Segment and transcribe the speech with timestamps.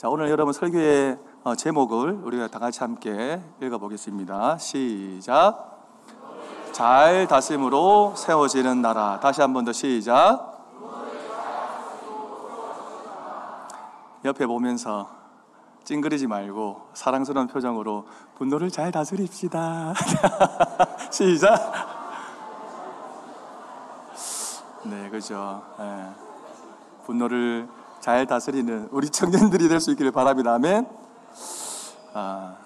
[0.00, 4.56] 자, 오늘 여러분 설교의 어, 제목을 우리가 다 같이 함께 읽어보겠습니다.
[4.56, 5.78] 시작.
[6.72, 9.20] 잘 다짐으로 세워지는 나라.
[9.20, 10.48] 다시 한 번 더 시작.
[14.24, 15.10] 옆에 보면서
[15.84, 18.06] 찡그리지 말고 사랑스러운 표정으로
[18.38, 19.92] 분노를 잘 다스립시다.
[21.12, 21.72] 시작.
[24.84, 25.62] 네, 그죠.
[25.78, 26.06] 예.
[27.04, 27.68] 분노를
[28.00, 30.54] 잘 다스리는 우리 청년들이 될 수 있기를 바랍니다.
[30.54, 30.86] 아멘.
[32.14, 32.56] 아,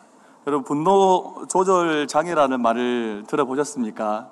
[0.46, 4.30] 여러분 분노 조절 장애라는 말을 들어보셨습니까?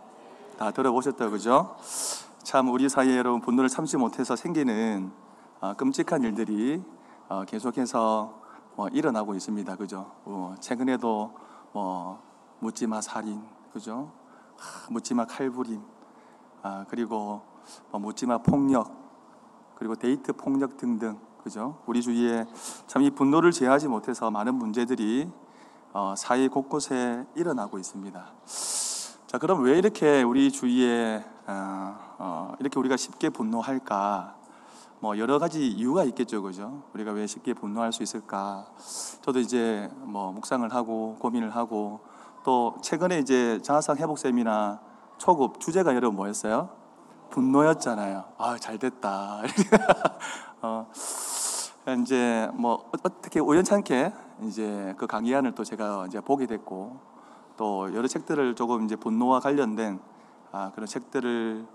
[0.58, 1.74] 다 들어보셨다 그죠?
[2.44, 5.10] 참 우리 사이에 여러분 분노를 참지 못해서 생기는
[5.60, 6.82] 아, 끔찍한 일들이
[7.28, 8.40] 어, 계속해서
[8.76, 9.76] 뭐 일어나고 있습니다.
[9.76, 10.10] 그죠?
[10.24, 11.32] 어, 최근에도
[11.72, 12.20] 뭐
[12.60, 13.42] 묻지마 살인,
[13.72, 14.10] 그죠?
[14.56, 15.82] 하, 묻지마 칼부림,
[16.62, 17.42] 아, 그리고
[17.90, 19.01] 뭐 묻지마 폭력,
[19.76, 21.78] 그리고 데이트 폭력 등등, 그죠?
[21.86, 22.46] 우리 주위에
[22.86, 25.30] 참 이 분노를 제어하지 못해서 많은 문제들이
[25.92, 28.32] 어, 사회 곳곳에 일어나고 있습니다.
[29.26, 34.36] 자, 그럼 왜 이렇게 우리 주위에 어, 어, 이렇게 우리가 쉽게 분노할까?
[35.00, 36.84] 뭐 여러 가지 이유가 있겠죠, 그죠?
[36.94, 38.66] 우리가 왜 쉽게 분노할 수 있을까?
[39.22, 42.00] 저도 이제 뭐 묵상을 하고 고민을 하고
[42.44, 44.80] 또 최근에 이제 자아상 회복 세미나
[45.18, 46.70] 초급 주제가 여러분 뭐였어요?
[47.32, 48.24] 분노였잖아요.
[48.38, 49.40] 아, 잘 됐다.
[50.62, 50.86] 어,
[52.00, 57.00] 이제 뭐 어떻게 우연찮게 이제 그 강의안을 또 제가 이제 보게 됐고
[57.56, 59.98] 또 여러 책들을 조금 이제 분노와 관련된
[60.52, 61.66] 아, 그런 책들을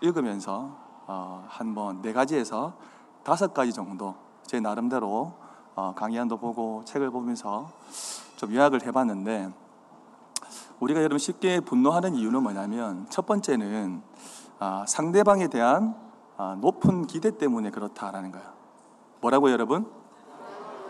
[0.00, 0.76] 읽으면서
[1.06, 2.74] 어, 한번 네 가지에서
[3.22, 5.34] 다섯 가지 정도 제 나름대로
[5.76, 7.70] 어, 강의안도 보고 책을 보면서
[8.34, 9.50] 좀 요약을 해봤는데
[10.80, 14.45] 우리가 여러분 쉽게 분노하는 이유는 뭐냐면 첫 번째는 아,
[14.86, 15.94] 상대방에 대한
[16.38, 18.46] 아, 높은 기대 때문에 그렇다라는 거예요.
[19.20, 19.90] 뭐라고 여러분?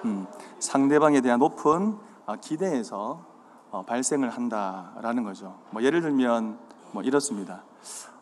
[0.05, 0.27] 음,
[0.58, 3.25] 상대방에 대한 높은 아, 기대에서
[3.70, 5.56] 어, 발생을 한다라는 거죠.
[5.70, 6.58] 뭐 예를 들면
[6.92, 7.63] 뭐 이렇습니다.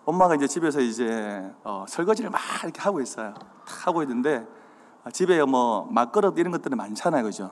[0.05, 3.33] 엄마가 이제 집에서 이제 어, 설거지를 막 이렇게 하고 있어요.
[3.67, 4.47] 탁 하고 있는데
[5.05, 7.51] 아, 집에 뭐 막그릇 이런 것들은 많잖아요, 그죠?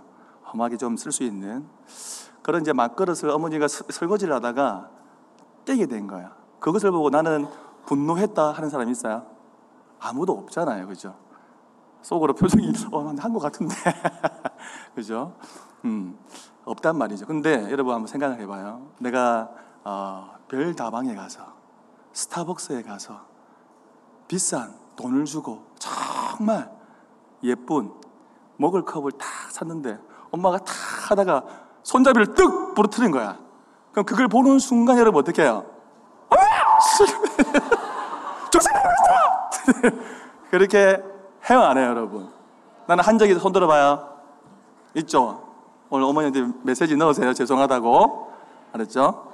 [0.53, 1.67] 험하게 좀 쓸 수 있는
[2.43, 4.91] 그런 이제 막그릇을 어머니가 서- 설거지를 하다가
[5.65, 6.35] 깨게 된 거야.
[6.61, 7.47] 그것을 보고 나는
[7.87, 9.27] 분노했다 하는 사람 있어요?
[10.01, 11.15] 아무도 없잖아요, 그죠?
[12.03, 13.75] 속으로 표정이 어난한것 같은데,
[14.95, 15.35] 그죠?
[15.85, 16.19] 음
[16.65, 17.27] 없단 말이죠.
[17.27, 18.89] 근데 여러분 한번 생각을 해봐요.
[18.99, 19.51] 내가
[19.85, 21.43] 어, 별 다방에 가서
[22.13, 23.21] 스타벅스에 가서
[24.29, 26.71] 비싼 돈을 주고 정말
[27.43, 27.93] 예쁜
[28.57, 29.99] 먹을 컵을 탁 샀는데
[30.31, 31.45] 엄마가 탁 하다가
[31.83, 33.39] 손잡이를 뜩 부러뜨린 거야.
[33.91, 35.67] 그럼 그걸 보는 순간 여러분 어떻게 해요?
[38.51, 39.51] 조심해라!
[40.51, 41.03] 그렇게
[41.51, 42.29] 해요, 안 해요, 여러분?
[42.87, 44.09] 나는 한 적이 손 들어봐요.
[44.97, 45.49] 있죠?
[45.91, 47.33] 오늘 어머니한테 메시지 넣으세요.
[47.33, 48.33] 죄송하다고.
[48.73, 49.33] 알았죠?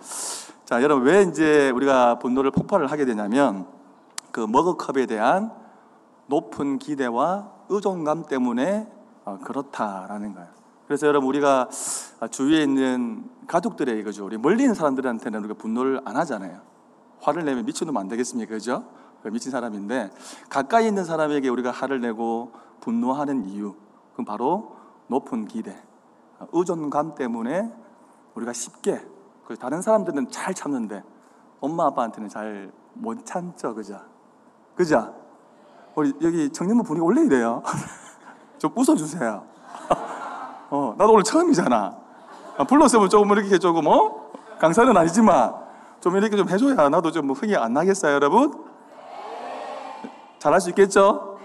[0.65, 3.67] 자, 여러분, 왜 이제 우리가 분노를 폭발을 하게 되냐면,
[4.33, 5.53] 그 머그컵에 대한
[6.27, 8.87] 높은 기대와 의존감 때문에
[9.25, 10.49] 어, 그렇다라는 거예요.
[10.87, 11.69] 그래서 여러분, 우리가
[12.31, 14.25] 주위에 있는 가족들에게, 그죠?
[14.25, 16.61] 우리 멀리 있는 사람들한테는 우리가 분노를 안 하잖아요.
[17.21, 18.55] 화를 내면 미친 놈 안 되겠습니까?
[18.55, 18.85] 그죠?
[19.23, 20.11] 그 미친 사람인데
[20.49, 23.75] 가까이 있는 사람에게 우리가 화를 내고 분노하는 이유
[24.13, 24.77] 그건 바로
[25.09, 25.77] 높은 기대,
[26.53, 27.73] 의존감 때문에
[28.35, 29.01] 우리가 쉽게
[29.47, 31.03] 그 다른 사람들은 잘 참는데
[31.61, 32.71] 엄마 아빠한테는 잘
[33.01, 34.01] 못 참죠, 그죠?
[34.75, 35.15] 그죠?
[35.95, 37.63] 우리 여기 청년부 분위기 원래 이래요.
[38.59, 39.45] 좀 웃어주세요.
[40.71, 41.97] 어, 나도 오늘 처음이잖아.
[42.59, 45.55] 아, 불렀으면 조금 이렇게 조금 어 강사는 아니지만
[46.01, 48.65] 좀 이렇게 좀 해줘야 나도 좀 흥이 안 나겠어요, 여러분?
[50.39, 51.39] 잘할 수 있겠죠?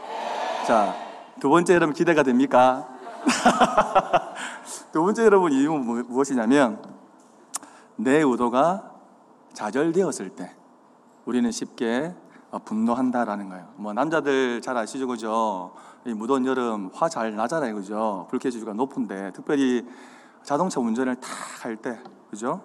[0.68, 0.94] 자,
[1.40, 2.88] 두 번째 여러분 기대가 됩니까?
[4.92, 6.82] 두 번째 여러분 이유는 무- 무엇이냐면
[7.96, 8.92] 내 의도가
[9.54, 10.52] 좌절되었을 때
[11.26, 12.14] 우리는 쉽게
[12.52, 13.68] 어, 분노한다라는 거예요.
[13.78, 15.74] 뭐 남자들 잘 아시죠, 그죠?
[16.06, 18.28] 이 무더운 여름 화 잘 나잖아요, 그죠?
[18.30, 19.88] 불쾌지수가 높은데 특별히
[20.44, 21.30] 자동차 운전을 탁
[21.64, 21.98] 할 때,
[22.30, 22.62] 그죠?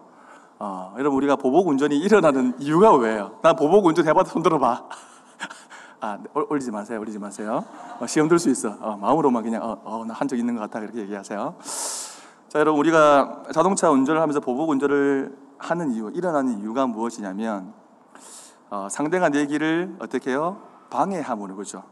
[0.60, 3.38] 어, 여러분 우리가 보복 운전이 일어나는 이유가 왜요?
[3.43, 4.88] 난 보복 운전 해봐도 손 들어봐.
[6.00, 7.64] 아, 올- 올리지 마세요, 올리지 마세요.
[8.00, 8.76] 어, 시험 들 수 있어.
[8.81, 11.55] 어, 마음으로만 그냥 어, 어, 적 있는 것 같다 그렇게 얘기하세요.
[12.49, 17.72] 자, 여러분 우리가 자동차 운전을 하면서 보복 운전을 하는 이유, 일어나는 이유가 무엇이냐면
[18.70, 20.58] 어, 상대가 내 길을 어떻게 해요?
[20.90, 21.82] 방해함으로 그죠?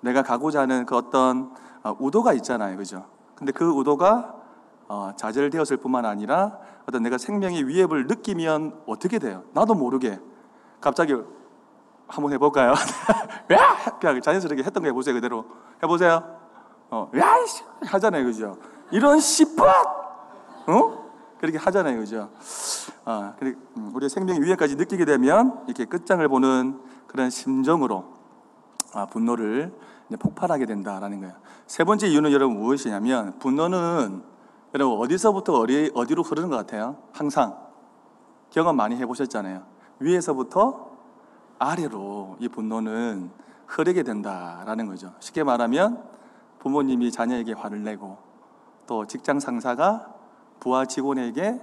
[0.00, 1.52] 내가 가고자 하는 그 어떤
[1.82, 3.04] 어, 의도가 있잖아요, 그죠?
[3.34, 4.34] 근데 그 의도가
[4.88, 6.58] 어, 좌절되었을 뿐만 아니라
[6.88, 9.44] 어떤 내가 생명의 위협을 느끼면 어떻게 돼요?
[9.52, 10.18] 나도 모르게
[10.80, 11.14] 갑자기
[12.08, 12.74] 한번 해볼까요?
[13.52, 13.98] 야!
[14.00, 15.46] 그냥 자연스럽게 했던 거 해보세요 그대로
[15.82, 16.42] 해보세요
[16.92, 18.58] 어, 야이씨 하잖아요, 그죠?
[18.90, 19.66] 이런 씨발,
[20.66, 21.10] 어?
[21.38, 22.28] 그렇게 하잖아요, 그죠?
[23.06, 28.04] 아, 그리 음, 우리의 생명의 위에까지 느끼게 되면 이렇게 끝장을 보는 그런 심정으로
[28.92, 29.72] 아, 분노를
[30.20, 31.34] 폭발하게 된다라는 거예요.
[31.66, 34.22] 세 번째 이유는 여러분 무엇이냐면 분노는
[34.74, 36.96] 여러분 어디서부터 어디, 어디로 흐르는 것 같아요?
[37.12, 37.56] 항상
[38.50, 39.62] 경험 많이 해보셨잖아요.
[39.98, 40.90] 위에서부터
[41.58, 43.30] 아래로 이 분노는
[43.66, 45.12] 흐르게 된다라는 거죠.
[45.20, 46.02] 쉽게 말하면
[46.58, 48.18] 부모님이 자녀에게 화를 내고
[48.86, 50.14] 또 직장 상사가
[50.60, 51.60] 부하 직원에게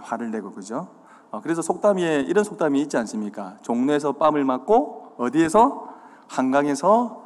[0.00, 0.88] 화를 내고 그죠?
[1.30, 3.56] 어, 그래서 속담에 이런 속담이 있지 않습니까?
[3.62, 5.88] 종로에서 뺨을 맞고 어디에서
[6.28, 7.24] 한강에서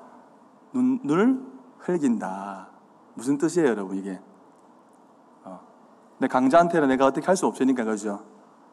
[0.73, 1.41] 눈을
[1.79, 2.69] 흘긴다.
[3.15, 4.21] 무슨 뜻이에요, 여러분 이게?
[6.15, 6.19] 어.
[6.19, 8.23] 근데 강자한테는 내가 어떻게 할 수 없으니까 그죠?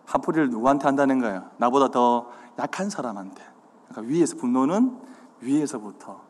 [0.06, 1.50] 한풀이를 누구한테 한다는 거예요?
[1.58, 2.30] 나보다 더
[2.60, 3.42] 약한 사람한테.
[3.90, 4.98] 그러니까 위에서 분노는
[5.42, 6.22] 위에서부터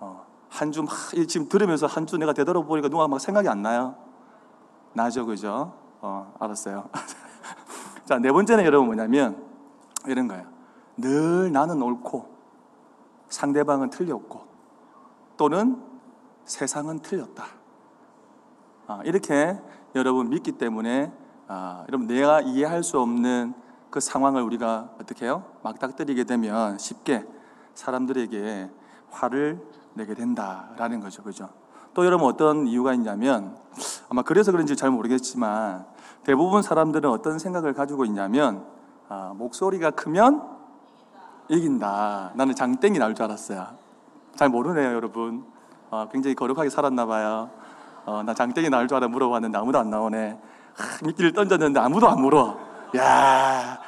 [0.00, 0.92] 어, 한주 막
[1.28, 3.96] 지금 들으면서 한 주 내가 되돌아보니까 누가 막 생각이 안 나요?
[4.92, 5.72] 나죠, 그죠?
[6.00, 6.88] 어, 알았어요.
[8.04, 9.42] 자, 네 번째는 여러분 뭐냐면
[10.06, 10.44] 이런 거예요.
[10.96, 12.36] 늘 나는 옳고
[13.28, 14.46] 상대방은 틀렸고
[15.36, 15.82] 또는
[16.44, 17.44] 세상은 틀렸다.
[18.86, 19.60] 아, 이렇게
[19.96, 21.10] 여러분 믿기 때문에
[21.48, 23.54] 아, 여러분 내가 이해할 수 없는
[23.90, 25.44] 그 상황을 우리가 어떻게 해요?
[25.62, 27.24] 막닥뜨리게 되면 쉽게
[27.74, 28.70] 사람들에게
[29.10, 29.58] 화를
[29.94, 31.22] 내게 된다라는 거죠.
[31.22, 31.48] 그죠?
[31.94, 33.56] 또 여러분 어떤 이유가 있냐면
[34.10, 35.86] 아마 그래서 그런지 잘 모르겠지만
[36.24, 38.66] 대부분 사람들은 어떤 생각을 가지고 있냐면
[39.08, 40.56] 아, 목소리가 크면
[41.48, 42.32] 이긴다.
[42.34, 43.66] 나는 장땡이 나올 줄 알았어요.
[44.34, 45.46] 잘 모르네요, 여러분.
[45.88, 47.50] 어, 굉장히 거룩하게 살았나 봐요.
[48.06, 50.38] 어, 나 장땡이 나올 줄 알아 물어봤는데 아무도 안 나오네.
[50.74, 52.56] 하, 미끼를 던졌는데 아무도 안 물어.
[52.96, 53.78] 야,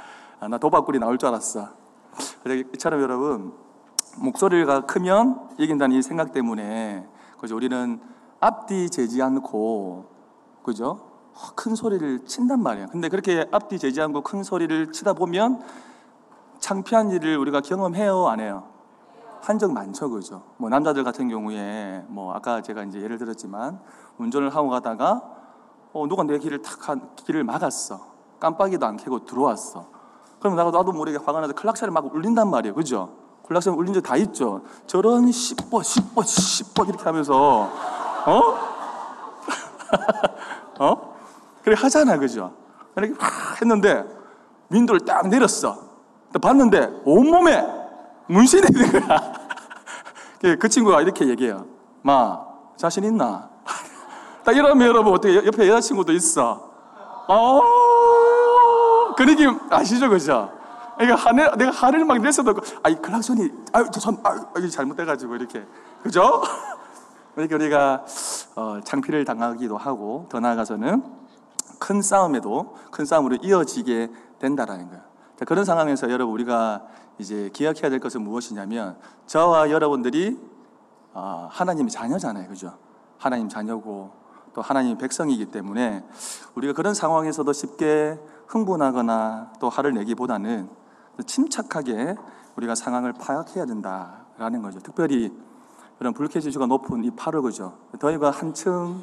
[0.40, 1.68] 아, 나 도박꾼이 나올 줄 알았어.
[2.74, 3.52] 이처럼 여러분
[4.16, 7.06] 목소리가 크면 이긴다는 이 생각 때문에
[7.40, 7.54] 그죠?
[7.54, 8.00] 우리는
[8.40, 10.06] 앞뒤 재지 않고
[10.64, 11.00] 그죠?
[11.54, 12.88] 큰 소리를 친단 말이에요.
[12.90, 15.62] 근데 그렇게 앞뒤 재지 않고 큰 소리를 치다 보면
[16.58, 18.64] 창피한 일을 우리가 경험해요, 안 해요?
[19.40, 20.42] 한 적 많죠, 그죠?
[20.56, 23.80] 뭐 남자들 같은 경우에 뭐 아까 제가 이제 예를 들었지만
[24.18, 25.22] 운전을 하고 가다가
[25.92, 28.00] 어, 누가 내 길을 탁 한, 길을 막았어.
[28.40, 29.86] 깜빡이도 안 켜고 들어왔어.
[30.40, 33.10] 그럼 나도 나도 모르게 화가 나서 클락션을 막 울린단 말이에요, 그죠?
[33.46, 34.62] 클락션 울린 적 다 있죠.
[34.86, 37.68] 저런 씹어, 씹어, 씹어 이렇게 하면서
[38.26, 38.54] 어?
[40.78, 41.14] 어?
[41.62, 42.52] 그래 하잖아, 그죠?
[42.96, 44.04] 이렇게 확 했는데
[44.70, 45.76] 윈도를 딱 내렸어.
[46.40, 47.66] 봤는데 온몸에
[48.26, 49.32] 문신이 있는 거야.
[50.60, 51.64] 그 친구가 이렇게 얘기해요.
[52.02, 52.44] 마,
[52.76, 53.48] 자신 있나?
[54.48, 56.70] 딱 이러면 여러분 어떻게 옆에 여자친구도 있어.
[57.28, 57.60] 어,
[59.14, 60.50] 그 느낌 아시죠, 그죠?
[60.96, 65.66] 그러니까 하늘, 내가 하늘 막 냈어도, 아이, 클락션이, 아유, 저 선, 아유, 이게 잘못돼가지고, 이렇게.
[66.02, 66.42] 그죠?
[67.36, 68.04] 그러니까 우리가,
[68.56, 71.04] 어, 창피를 당하기도 하고, 더 나아가서는
[71.78, 75.02] 큰 싸움에도 큰 싸움으로 이어지게 된다라는 거예요.
[75.38, 76.86] 자, 그런 상황에서 여러분, 우리가
[77.18, 78.96] 이제 기억해야 될 것은 무엇이냐면,
[79.26, 80.38] 저와 여러분들이,
[81.12, 82.48] 어, 하나님의 자녀잖아요.
[82.48, 82.78] 그죠?
[83.18, 86.04] 하나님 자녀고, 또 하나님 백성이기 때문에,
[86.54, 90.68] 우리가 그런 상황에서도 쉽게 흥분하거나 또 화를 내기보다는
[91.26, 92.16] 침착하게
[92.56, 94.80] 우리가 상황을 파악해야 된다라는 거죠.
[94.80, 95.32] 특별히
[96.00, 97.78] 이런 불쾌지수가 높은 이 8월 그죠.
[97.98, 99.02] 더위가 한층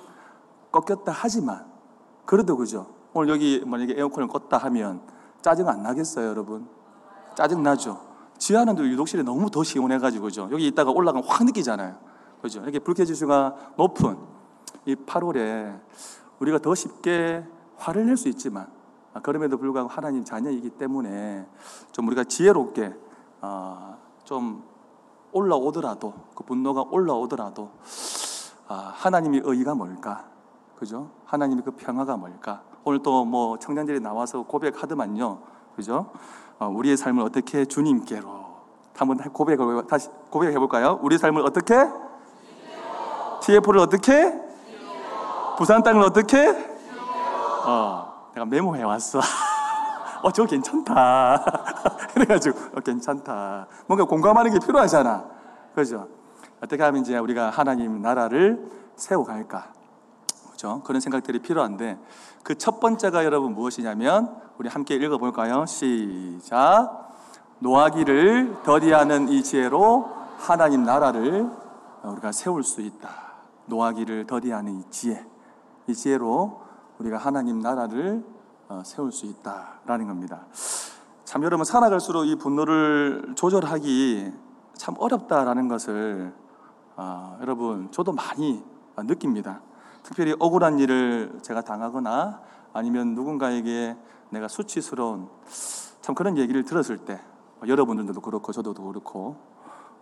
[0.71, 1.65] 꺾였다 하지만
[2.25, 2.87] 그래도 그죠.
[3.13, 5.01] 오늘 여기 만약에 에어컨을 껐다 하면
[5.41, 6.67] 짜증 안 나겠어요, 여러분?
[7.35, 7.99] 짜증 나죠.
[8.37, 10.49] 지하는 유독실이 너무 더 시원해가지고 그죠.
[10.51, 11.95] 여기 있다가 올라가면 확 느끼잖아요.
[12.41, 12.61] 그죠.
[12.61, 14.17] 이렇게 불쾌지수가 높은
[14.85, 15.79] 이 8월에
[16.39, 17.43] 우리가 더 쉽게
[17.77, 18.67] 화를 낼 수 있지만
[19.13, 21.47] 아, 그럼에도 불구하고 하나님 자녀이기 때문에
[21.91, 22.93] 좀 우리가 지혜롭게
[23.41, 24.63] 아, 좀
[25.31, 27.71] 올라오더라도 그 분노가 올라오더라도
[28.67, 30.25] 아, 하나님의 의의가 뭘까?
[30.75, 31.09] 그죠?
[31.25, 32.63] 하나님의 그 평화가 뭘까?
[32.83, 35.39] 오늘 또 뭐 청년들이 나와서 고백하더만요.
[35.75, 36.11] 그죠?
[36.59, 38.45] 어, 우리의 삶을 어떻게 주님께로
[38.95, 40.99] 한번 고백을 다시 고백해 볼까요?
[41.01, 41.75] 우리 삶을 어떻게?
[43.41, 44.44] TF를 어떻게?
[45.57, 46.49] 부산 땅을 어떻게?
[47.65, 48.29] 어.
[48.33, 49.19] 내가 메모해 왔어.
[50.21, 51.45] 어, 저거 괜찮다.
[52.13, 53.67] 그래가지고, 어, 괜찮다.
[53.87, 55.25] 뭔가 공감하는 게 필요하잖아.
[55.73, 56.07] 그죠?
[56.61, 59.67] 어떻게 하면 이제 우리가 하나님 나라를 세워갈까?
[60.51, 60.81] 그죠?
[60.83, 61.97] 그런 생각들이 필요한데,
[62.43, 65.65] 그 첫 번째가 여러분 무엇이냐면, 우리 함께 읽어볼까요?
[65.65, 67.11] 시작.
[67.59, 71.49] 노하기를 더디하는 이 지혜로 하나님 나라를
[72.03, 73.09] 우리가 세울 수 있다.
[73.65, 75.25] 노하기를 더디하는 이 지혜.
[75.87, 76.61] 이 지혜로
[76.99, 78.25] 우리가 하나님 나라를
[78.67, 80.45] 어, 세울 수 있다라는 겁니다.
[81.23, 84.33] 참 여러분 살아갈수록 이 분노를 조절하기
[84.73, 86.33] 참 어렵다라는 것을
[86.95, 88.63] 어, 여러분 저도 많이
[88.97, 89.61] 느낍니다.
[90.01, 92.41] 특별히 억울한 일을 제가 당하거나
[92.73, 93.97] 아니면 누군가에게
[94.29, 95.29] 내가 수치스러운
[96.01, 97.19] 참 그런 얘기를 들었을 때
[97.61, 99.35] 어, 여러분들도 그렇고 저도 그렇고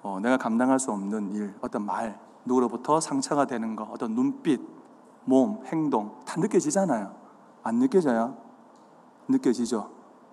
[0.02, 4.62] 어, 내가 감당할 수 없는 일, 어떤 말, 누구로부터 상처가 되는 거, 어떤 눈빛,
[5.26, 7.14] 몸, 행동 다 느껴지잖아요.
[7.64, 8.38] 안 느껴져요?
[9.28, 9.90] 느껴지죠.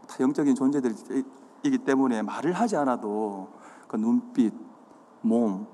[0.09, 3.49] 다 영적인 존재들이기 때문에 말을 하지 않아도
[3.87, 4.53] 그 눈빛,
[5.23, 5.67] 몸,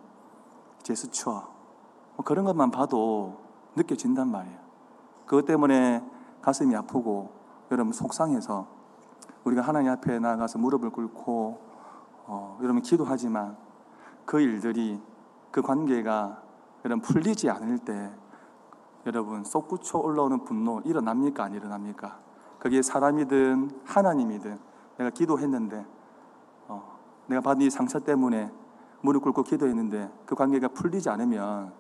[0.83, 1.49] 제스처
[2.17, 3.39] 뭐 그런 것만 봐도
[3.75, 4.59] 느껴진단 말이에요.
[5.27, 6.03] 그것 때문에
[6.43, 7.31] 가슴이 아프고
[7.71, 8.67] 여러분 속상해서
[9.45, 11.61] 우리가 하나님 앞에 나가서 무릎을 꿇고
[12.27, 13.57] 어, 여러분 기도하지만
[14.25, 15.01] 그 일들이
[15.51, 16.43] 그 관계가
[16.85, 18.11] 여러분 풀리지 않을 때
[19.07, 22.19] 여러분 솟구쳐 올라오는 분노 일어납니까 안 일어납니까?
[22.59, 24.59] 그게 사람이든 하나님이든
[24.99, 25.87] 내가 기도했는데
[26.67, 26.99] 어,
[27.29, 28.51] 내가 받은 이 상처 때문에
[29.03, 31.73] 무릎 꿇고 기도했는데 그 관계가 풀리지 않으면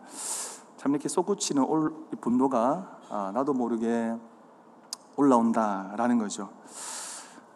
[0.77, 4.17] 참 이렇게 솟구치는 올, 분노가 아, 나도 모르게
[5.17, 6.51] 올라온다라는 거죠.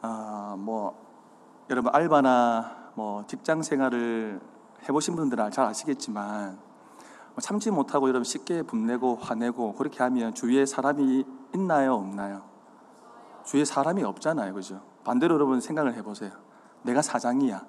[0.03, 0.99] 아, 뭐
[1.69, 4.41] 여러분 알바나 뭐 직장 생활을
[4.89, 6.70] 해보신 분들은 잘 아시겠지만 뭐
[7.41, 12.43] 참지 못하고 여러분 쉽게 분내고 화내고 그렇게 하면 주위에 사람이 있나요 없나요?
[13.45, 14.81] 주위에 사람이 없잖아요, 그죠?
[15.05, 16.31] 반대로 여러분 생각을 해보세요.
[16.83, 17.65] 내가 사장이야.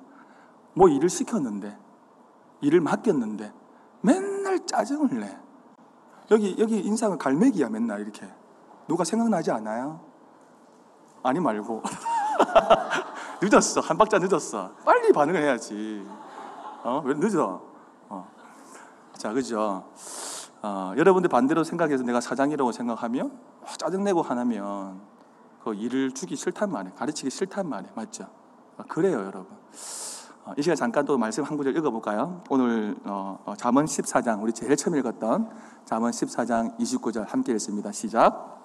[0.73, 1.77] 뭐 일을 시켰는데
[2.61, 3.53] 일을 맡겼는데
[4.01, 5.37] 맨날 짜증을 내.
[6.29, 8.27] 여기 여기 인상은 갈매기야 맨날 이렇게.
[8.87, 9.99] 누가 생각나지 않아요?
[11.23, 11.83] 아니 말고
[13.41, 16.05] 늦었어 한 박자 늦었어 빨리 반응을 해야지
[16.83, 17.70] 어 왜 늦어 어.
[19.21, 19.83] 자 그죠?
[20.63, 24.99] 어, 여러분들 반대로 생각해서 내가 사장이라고 생각하면 막 짜증내고 화나면
[25.63, 26.95] 그 일을 주기 싫단 말이에요.
[26.95, 27.93] 가르치기 싫단 말이에요.
[27.93, 28.23] 맞죠?
[28.77, 29.45] 어, 그래요 여러분.
[30.43, 32.43] 어, 이 시간 잠깐 또 말씀 한 구절 읽어볼까요?
[32.49, 35.51] 오늘 어, 어, 잠언 14장 우리 제일 처음 읽었던
[35.85, 37.91] 잠언 14장 29절 함께 읽습니다.
[37.91, 38.57] 시작.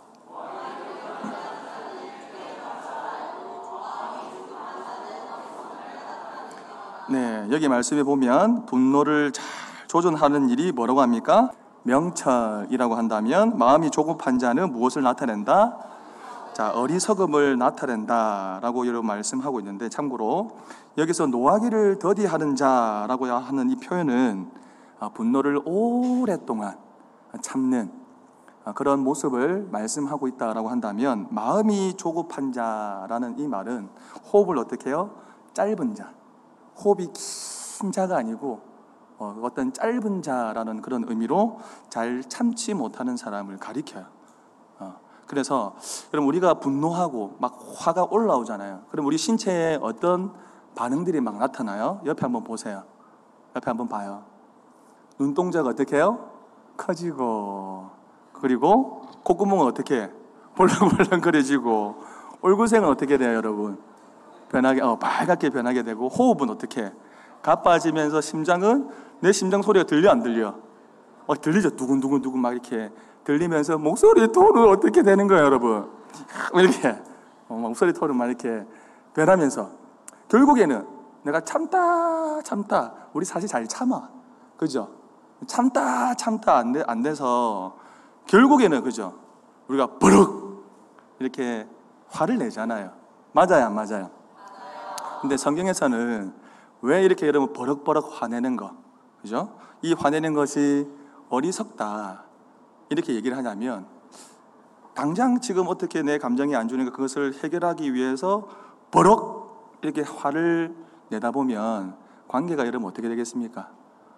[7.10, 11.50] 네, 여기 말씀에 보면 분노를 잘 조절하는 일이 뭐라고 합니까?
[11.84, 15.78] 명철이라고 한다면 마음이 조급한 자는 무엇을 나타낸다?
[16.52, 20.56] 자, 어리석음을 나타낸다라고 여러분 말씀하고 있는데 참고로
[20.98, 24.50] 여기서 노하기를 더디하는 자라고 하는 이 표현은
[24.98, 26.78] 아, 분노를 오랫동안
[27.42, 27.92] 참는
[28.64, 33.90] 아, 그런 모습을 말씀하고 있다라고 한다면 마음이 조급한 자라는 이 말은
[34.32, 35.10] 호흡을 어떻게 해요?
[35.52, 36.10] 짧은 자.
[36.82, 38.65] 호흡이 긴 자가 아니고
[39.18, 41.58] 어, 어떤 짧은 자라는 그런 의미로
[41.88, 44.04] 잘 참지 못하는 사람을 가리켜요.
[44.78, 44.96] 어,
[45.26, 45.74] 그래서
[46.12, 48.82] 여러분 우리가 분노하고 막 화가 올라오잖아요.
[48.90, 50.32] 그럼 우리 신체에 어떤
[50.74, 52.00] 반응들이 막 나타나요?
[52.04, 52.84] 옆에 한번 보세요.
[53.54, 54.24] 옆에 한번 봐요.
[55.18, 56.30] 눈동자가 어떻게 해요?
[56.76, 57.88] 커지고
[58.34, 60.10] 그리고 콧구멍은 어떻게 해?
[60.56, 61.96] 벌렁벌렁거려지고
[62.42, 63.78] 얼굴색은 어떻게 돼요, 여러분?
[64.50, 66.92] 변하게 어, 빨갛게 변하게 되고 호흡은 어떻게
[67.42, 68.88] 가빠지면서 심장은
[69.20, 70.54] 내 심장 소리가 들려 안 들려?
[71.26, 71.70] 어 들리죠.
[71.70, 72.90] 두근두근 두근 막 이렇게
[73.24, 75.90] 들리면서 목소리 톤은 어떻게 되는 거예요 여러분?
[76.54, 76.96] 이렇게.
[77.48, 78.64] 어, 목소리 톤은 막 이렇게
[79.14, 79.70] 변하면서
[80.28, 80.86] 결국에는
[81.22, 82.94] 내가 참다 참다.
[83.12, 84.08] 우리 사실 잘 참아.
[84.56, 84.88] 그죠?
[85.46, 86.56] 참다 참다.
[86.56, 87.76] 안, 돼, 안 돼서
[88.26, 89.14] 결국에는 그죠?
[89.68, 90.64] 우리가 버럭
[91.18, 91.66] 이렇게
[92.08, 92.92] 화를 내잖아요.
[93.32, 94.10] 맞아요 안 맞아요?
[95.20, 96.32] 근데 성경에서는
[96.82, 98.72] 왜 이렇게 여러분 버럭버럭 화내는 거,
[99.26, 99.50] 그죠?
[99.82, 100.88] 이 화내는 것이
[101.30, 102.22] 어리석다.
[102.90, 103.86] 이렇게 얘기를 하냐면,
[104.94, 108.48] 당장 지금 어떻게 내 감정이 안 좋으니까 그것을 해결하기 위해서
[108.92, 110.76] 버럭 이렇게 화를
[111.08, 111.96] 내다 보면
[112.28, 113.68] 관계가 여러분 어떻게 되겠습니까?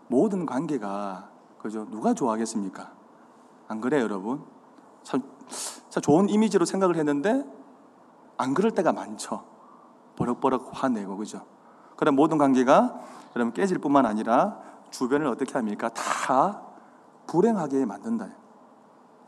[0.09, 1.87] 모든 관계가, 그죠?
[1.91, 2.93] 누가 좋아하겠습니까?
[3.67, 4.43] 안 그래요, 여러분?
[5.05, 5.23] 참,
[5.89, 7.47] 참 좋은 이미지로 생각을 했는데,
[8.37, 9.43] 안 그럴 때가 많죠.
[10.17, 11.47] 버럭버럭 화내고 그죠?
[11.97, 13.01] 그럼 모든 관계가
[13.35, 15.89] 여러분 깨질 뿐만 아니라 주변을 어떻게 합니까?
[15.91, 16.63] 다
[17.27, 18.29] 불행하게 만든다.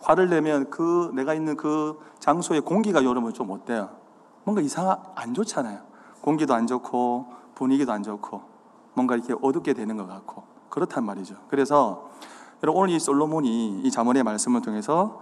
[0.00, 3.90] 화를 내면 그 내가 있는 그 장소의 공기가 여러분 좀 어때요?
[4.44, 5.80] 뭔가 이상 안 좋잖아요.
[6.22, 8.42] 공기도 안 좋고 분위기도 안 좋고
[8.94, 11.36] 뭔가 이렇게 어둡게 되는 것 같고 그렇단 말이죠.
[11.48, 12.10] 그래서
[12.66, 15.20] 오늘 이 솔로몬이 이 자문의 말씀을 통해서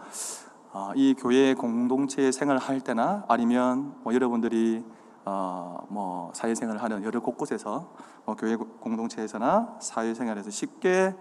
[0.72, 4.84] 어, 이 교회 공동체 생활할 때나 아니면 뭐 여러분들이
[5.30, 7.92] 어, 뭐 사회생활을 하는 여러 곳곳에서
[8.24, 11.14] 뭐 교회 공동체에서나 사회생활에서 쉽게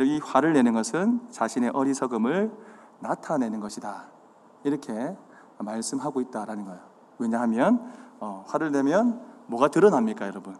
[0.00, 2.52] 이 화를 내는 것은 자신의 어리석음을
[3.00, 4.10] 나타내는 것이다.
[4.62, 5.16] 이렇게
[5.58, 6.80] 말씀하고 있다라는 거예요.
[7.18, 10.56] 왜냐하면 어, 화를 내면 뭐가 드러납니까, 여러분?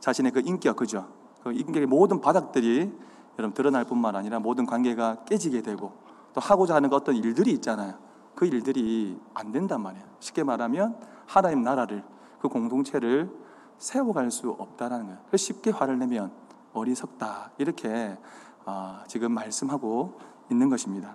[0.00, 1.06] 자신의 그 인격, 그죠?
[1.44, 2.92] 그 인격의 모든 바닥들이
[3.38, 5.92] 여러분 드러날 뿐만 아니라 모든 관계가 깨지게 되고
[6.32, 7.94] 또 하고자 하는 그 어떤 일들이 있잖아요.
[8.34, 10.04] 그 일들이 안 된단 말이에요.
[10.18, 10.96] 쉽게 말하면
[11.26, 12.02] 하나님 나라를
[12.42, 13.30] 그 공동체를
[13.78, 15.18] 세워갈 수 없다라는 거예요.
[15.36, 16.32] 쉽게 화를 내면
[16.72, 18.18] 어리석다 이렇게
[18.64, 20.18] 아, 지금 말씀하고
[20.50, 21.14] 있는 것입니다.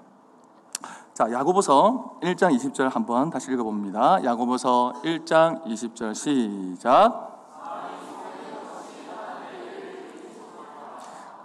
[1.13, 4.23] 자, 야고보서 1장 20절 한번 다시 읽어봅니다.
[4.23, 7.25] 야고보서 1장 20절 시작.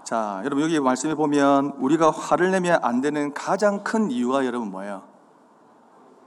[0.04, 5.02] 자, 여러분 여기 말씀에 보면 우리가 화를 내면 안 되는 가장 큰 이유가 여러분 뭐예요?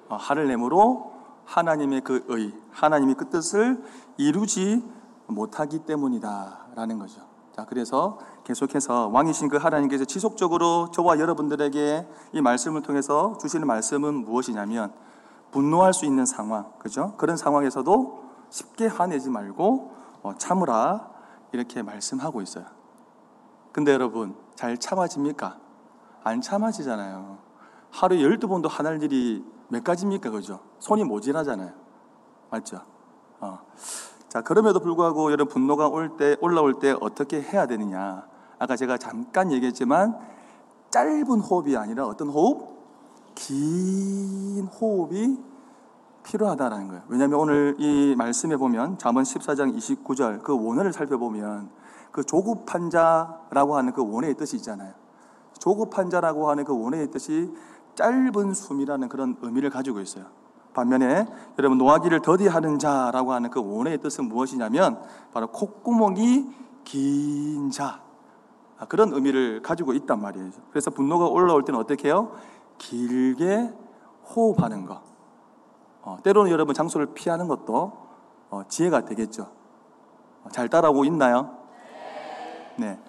[0.10, 1.15] 어, 화를 내므로
[1.46, 3.84] 하나님의 그 의, 하나님의 그 뜻을
[4.18, 4.84] 이루지
[5.28, 7.22] 못하기 때문이다라는 거죠.
[7.56, 14.94] 자, 그래서 계속해서 왕이신 그 하나님께서 지속적으로 저와 여러분들에게 이 말씀을 통해서 주시는 말씀은 무엇이냐면
[15.52, 17.16] 분노할 수 있는 상황, 그죠?
[17.18, 21.10] 그런 상황에서도 쉽게 화내지 말고 어, 참으라
[21.54, 22.66] 이렇게 말씀하고 있어요.
[23.72, 25.58] 근데 여러분 잘 참아집니까?
[26.24, 27.38] 안 참아지잖아요.
[27.92, 30.30] 하루에 12번도 화날 일이 몇 가지입니까?
[30.30, 30.60] 그죠?
[30.86, 31.72] 손이 모질하잖아요.
[32.52, 32.80] 맞죠?
[33.40, 33.58] 어.
[34.30, 38.28] 자, 그럼에도 불구하고 여러분 분노가 올 때, 올라올 때 어떻게 해야 되느냐.
[38.60, 40.16] 아까 제가 잠깐 얘기했지만
[40.92, 42.76] 짧은 호흡이 아니라 어떤 호흡?
[43.34, 45.40] 긴 호흡이
[46.22, 47.04] 필요하다라는 거예요.
[47.08, 51.72] 왜냐하면 오늘 이 말씀에 보면 잠언 14장 29절 그 원어를 살펴보면
[52.12, 54.94] 그 조급한 자라고 하는 그 원어의 뜻이 있잖아요.
[55.58, 57.52] 조급한 자라고 하는 그 원어의 뜻이
[57.96, 60.45] 짧은 숨이라는 그런 의미를 가지고 있어요.
[60.76, 61.26] 반면에
[61.58, 65.02] 여러분 노하기를 더디하는 자라고 하는 그 원어의 뜻은 무엇이냐면
[65.34, 66.46] 바로 콧구멍이
[66.84, 68.02] 긴 자.
[68.78, 70.52] 아, 그런 의미를 가지고 있단 말이에요.
[70.70, 72.34] 그래서 분노가 올라올 때는 어떻게 해요?
[72.78, 73.74] 길게
[74.36, 75.02] 호흡하는 거.
[76.02, 77.94] 어, 때로는 여러분 장소를 피하는 것도
[78.50, 79.50] 어, 지혜가 되겠죠.
[80.44, 81.58] 어, 잘 따라오고 있나요?
[82.78, 83.00] 네.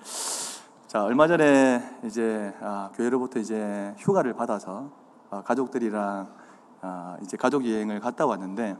[0.87, 4.91] 자, 얼마 전에 이제 아, 교회로부터 이제 휴가를 받아서
[5.31, 6.46] 아, 가족들이랑
[6.89, 8.77] 아, 이제 가족 여행을 갔다 왔는데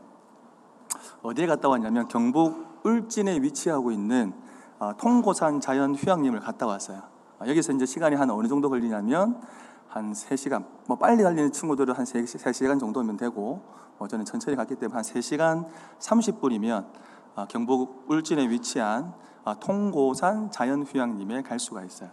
[1.23, 4.33] 어디에 갔다 왔냐면 경북 울진에 위치하고 있는
[4.79, 7.03] 아, 통고산 자연 휴양림을 갔다 왔어요.
[7.41, 9.41] 아, 여기서 이제 시간이 한 어느 정도 걸리냐면
[9.89, 13.63] 한 3시간, 뭐 빨리 달리는 친구들은 한 3, 3시간 정도면 되고
[13.99, 15.67] 뭐 저는 천천히 갔기 때문에 한 3시간
[15.99, 16.87] 30분이면
[17.35, 19.15] 아, 경북 울진에 위치한
[19.45, 22.11] 아, 통고산 자연휴양림에 갈 수가 있어요.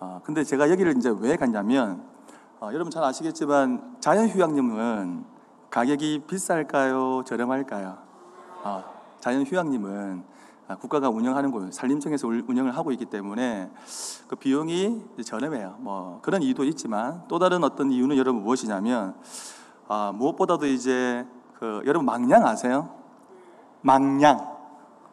[0.00, 2.13] 아, 근데 제가 여기를 이제 왜 갔냐면
[2.64, 5.26] 아, 여러분 잘 아시겠지만 자연휴양림은
[5.68, 7.22] 가격이 비쌀까요?
[7.26, 7.98] 저렴할까요?
[8.62, 8.84] 아,
[9.20, 10.24] 자연휴양림은
[10.68, 13.70] 아, 국가가 운영하는 곳, 산림청에서 울- 운영을 하고 있기 때문에
[14.28, 15.76] 그 비용이 저렴해요.
[15.80, 19.14] 뭐 그런 이유도 있지만 또 다른 어떤 이유는 여러분 무엇이냐면
[19.86, 21.26] 아, 무엇보다도 이제
[21.58, 22.88] 그 여러분 망양 아세요?
[23.82, 24.54] 망양.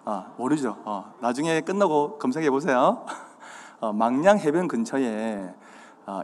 [0.05, 0.77] 아, 모르죠.
[0.85, 3.05] 어, 나중에 끝나고 검색해 보세요.
[3.81, 5.60] 어, 망양 해변 근처에 아,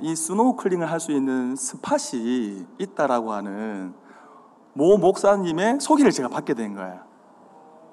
[0.02, 3.94] 이 스노클링을 할 수 있는 spot이 있다라고 하는
[4.74, 7.00] 모 목사님의 소개를 제가 받게 된 거예요.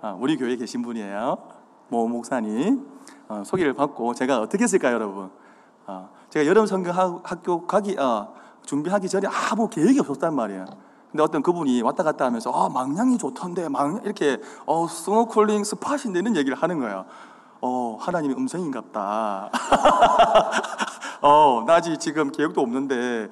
[0.03, 1.37] 아, 우리 교회에 계신 분이에요.
[1.89, 2.87] 모 목사님
[3.29, 5.31] 어, 소개를 받고 제가 어떻게 했을까요, 여러분?
[5.87, 8.35] 어, 제가 여름 성경 학- 학교 가기 어,
[8.67, 10.65] 준비하기 전에 아무 계획이 없었단 말이에요.
[11.11, 16.35] 근데 어떤 그분이 왔다 갔다 하면서 아 망양이 좋던데 망 이렇게 어 스노클링 spot인데 이런
[16.37, 17.05] 얘기를 하는 거예요.
[17.61, 19.51] 어 하나님의 음성인갑다.
[21.21, 23.29] 어나 아직 지금 계획도 없는데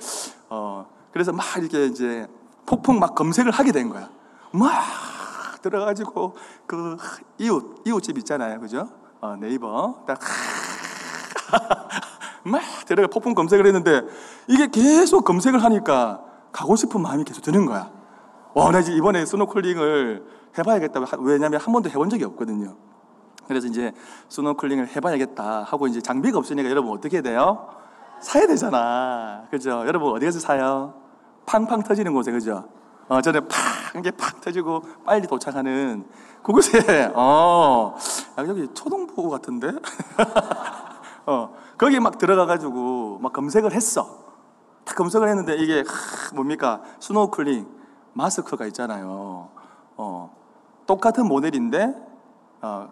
[0.49, 2.27] 어 그래서 막 이렇게 이제
[2.66, 4.09] 폭풍 막 검색을 하게 된 거야.
[4.53, 6.97] 막 들어가지고 그
[7.38, 8.88] 이웃 이웃집 있잖아요, 그죠?
[9.21, 10.18] 어, 네이버 딱
[12.45, 14.03] 막 들어가 폭풍 검색을 했는데
[14.49, 17.90] 이게 계속 검색을 하니까 가고 싶은 마음이 계속 드는 거야.
[18.55, 20.27] 와, 나 이제 이번에 스노클링을
[20.59, 21.07] 해봐야겠다고.
[21.07, 22.77] 하- 왜냐면 한 번도 해본 적이 없거든요.
[23.48, 23.92] 그래서 이제
[24.28, 27.68] 스노클링을 해봐야겠다 하고 이제 장비가 없으니까 여러분 어떻게 돼요?
[28.20, 29.44] 사야 되잖아.
[29.50, 29.85] 그죠?
[29.87, 30.94] 여러분 어디 가서 사요?
[31.44, 32.68] 팡팡 터지는 곳에, 그죠?
[33.09, 36.07] 어, 저는 팡, 이게 팍 터지고 빨리 도착하는
[36.42, 37.94] 그곳에, 어,
[38.38, 39.72] 야, 여기 초등부 같은데?
[41.26, 44.22] 어, 거기 막 들어가가지고 막 검색을 했어.
[44.85, 46.81] 딱 검색을 했는데 이게 하, 뭡니까?
[47.00, 47.66] 스노클링
[48.12, 49.48] 마스크가 있잖아요.
[49.96, 50.37] 어,
[50.87, 51.94] 똑같은 모델인데
[52.62, 52.88] 어,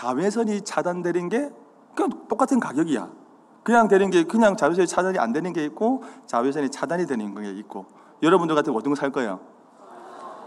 [0.00, 1.50] 자외선이 차단되는 게
[1.94, 3.10] 그냥 똑같은 가격이야.
[3.62, 7.84] 그냥 되는 게 그냥 자외선이 차단이 안 되는 게 있고 자외선이 차단이 되는 게 있고
[8.22, 9.40] 여러분들 같은 어떤 거 살 거예요?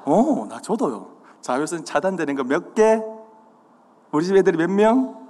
[0.06, 1.08] 어, 나 저도요.
[1.42, 3.00] 자외선 차단되는 거 몇 개?
[4.12, 5.28] 우리 집 애들이 몇 명?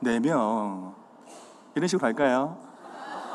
[0.00, 0.94] 네 명.
[1.74, 2.58] 이런 식으로 갈까요?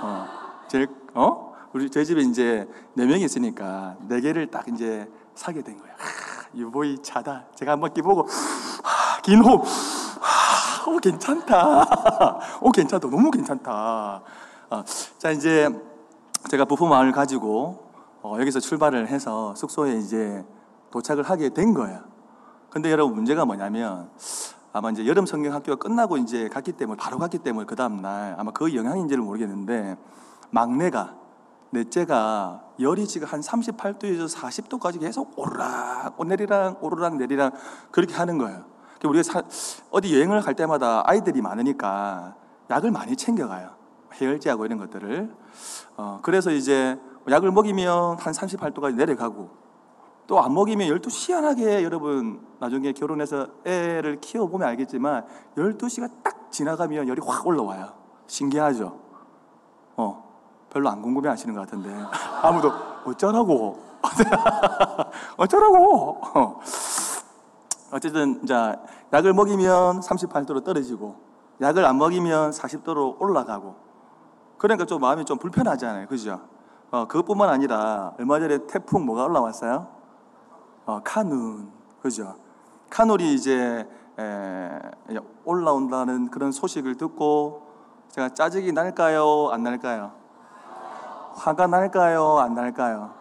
[0.04, 0.28] 어,
[0.68, 1.54] 제일 어?
[1.74, 5.80] 우리 저희 집에 이제 네 명이 있으니까 네 개를 딱 이제 사게 된.
[5.80, 5.84] 하,
[6.54, 7.46] 유보이 차다.
[7.56, 8.28] 제가 한번 끼보고
[8.84, 10.01] 하, 긴 호흡 하,
[10.88, 12.40] 오, 괜찮다.
[12.62, 13.10] 오, 괜찮다.
[13.10, 14.22] 너무 괜찮다.
[14.70, 14.84] 어,
[15.18, 15.70] 자, 이제
[16.50, 17.92] 제가 부부 마음을 가지고
[18.22, 20.44] 어, 여기서 출발을 해서 숙소에 이제
[20.92, 22.02] 도착을 하게 된 거예요.
[22.70, 24.10] 근데 여러분 문제가 뭐냐면
[24.74, 28.36] 아마 이제 여름 성경 학교가 끝나고 이제 갔기 때문에 바로 갔기 때문에 그 다음 날
[28.38, 29.98] 아마 그 영향인지를 모르겠는데
[30.52, 31.16] 막내가
[31.72, 37.54] 넷째가 열이 지금 한 38도에서 40도까지 계속 오르락 내리락 오르락 내리락
[37.92, 38.71] 그렇게 하는 거예요.
[39.08, 39.44] 우리가 사-
[39.92, 42.36] 어디 여행을 갈 때마다 아이들이 많으니까
[42.70, 43.70] 약을 많이 챙겨가요.
[44.14, 45.34] 해열제하고 이런 것들을.
[45.98, 49.50] 어, 그래서 이제 약을 먹이면 한 38도까지 내려가고
[50.28, 55.26] 또 안 먹이면 12시 희한하게 여러분 나중에 결혼해서 애를 키워보면 알겠지만
[55.58, 57.90] 12시가 딱 지나가면 열이 확 올라와요.
[58.28, 58.98] 신기하죠?
[59.98, 60.32] 어,
[60.70, 61.90] 별로 안 궁금해 하시는 것 같은데.
[62.44, 62.72] 아무도
[63.06, 63.80] 어쩌라고?
[65.38, 66.18] 어쩌라고?
[66.34, 66.60] 어.
[67.92, 68.54] 어쨌든 이제
[69.14, 71.16] 약을 먹이면 38도로 떨어지고
[71.62, 73.76] 약을 안 먹이면 40도로 올라가고
[74.58, 76.08] 그러니까 좀 마음이 좀 불편하잖아요.
[76.08, 76.40] 그죠?
[76.92, 79.88] 어, 그것뿐만 아니라 얼마 전에 태풍 뭐가 올라왔어요?
[80.86, 81.72] 어, 카눈.
[82.02, 82.36] 그죠?
[82.90, 83.88] 카눈이 이제
[84.20, 84.80] 에,
[85.46, 87.68] 올라온다는 그런 소식을 듣고
[88.10, 89.50] 제가 짜증이 날까요?
[89.52, 90.12] 안 날까요?
[91.36, 92.40] 화가 날까요?
[92.40, 93.14] 안 날까요?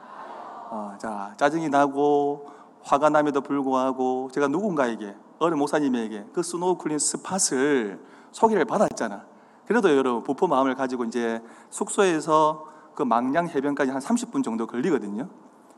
[0.70, 2.50] 어, 자, 짜증이 나고
[2.82, 8.00] 화가 남에도 불구하고 제가 누군가에게 어떤 목사님에게 그 스노클링 spot을
[8.32, 9.24] 소개를 받았잖아.
[9.66, 15.28] 그래도 여러분 부푼 마음을 가지고 이제 숙소에서 그 망양 해변까지 한 30분 정도 걸리거든요.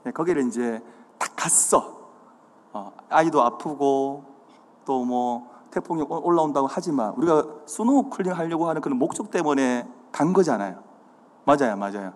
[0.05, 0.83] 네, 거기를 이제
[1.19, 2.01] 딱 갔어.
[2.73, 4.25] 어, 아이도 아프고
[4.85, 10.83] 또 뭐 태풍이 올- 올라온다고 하지만 우리가 스노클링 하려고 하는 그런 목적 때문에 간 거잖아요.
[11.45, 12.13] 맞아요, 맞아요.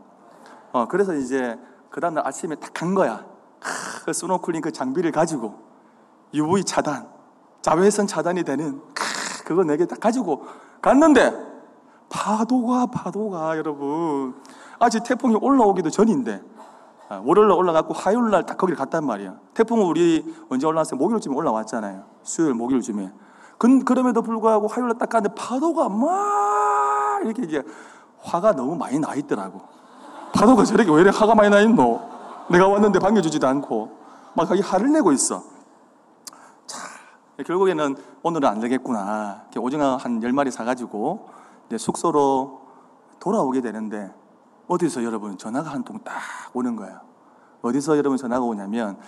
[0.72, 1.58] 어, 그래서 이제
[1.90, 3.24] 그 다음날 아침에 딱 간 거야.
[3.60, 5.54] 크, 그 스노클링 그 장비를 가지고
[6.34, 7.08] UV 차단,
[7.62, 10.44] 자외선 차단이 되는 크, 그거 네개딱 가지고
[10.82, 11.32] 갔는데
[12.08, 14.34] 파도가 파도가 여러분
[14.78, 16.40] 아직 태풍이 올라오기도 전인데
[17.08, 19.34] 아, 월요일 날 올라갔고 화요일 날 딱 거기를 갔단 말이야.
[19.54, 20.98] 태풍은 우리 언제 올라왔어요?
[20.98, 22.02] 목요일쯤에 올라왔잖아요.
[22.24, 23.12] 수요일 목요일쯤에.
[23.58, 27.62] 근 그럼에도 불구하고 화요일 날 딱 갔는데 파도가 막 이렇게 이제
[28.22, 29.60] 화가 너무 많이 나 있더라고.
[30.32, 32.00] 파도가 저렇게 왜 이렇게 화가 많이 나 있노?
[32.50, 33.90] 내가 왔는데 반겨주지도 않고
[34.34, 35.42] 막 거기 화를 내고 있어.
[36.66, 36.78] 자,
[37.44, 39.44] 결국에는 오늘은 안 되겠구나.
[39.58, 41.28] 오징어 한 열마리 사가지고
[41.66, 42.60] 이제 숙소로
[43.18, 44.12] 돌아오게 되는데
[44.68, 46.14] 어디서 여러분 전화가 한 통 딱
[46.54, 47.00] 오는 거예요.
[47.62, 49.02] 어디서 여러분 전화가 오냐면 아,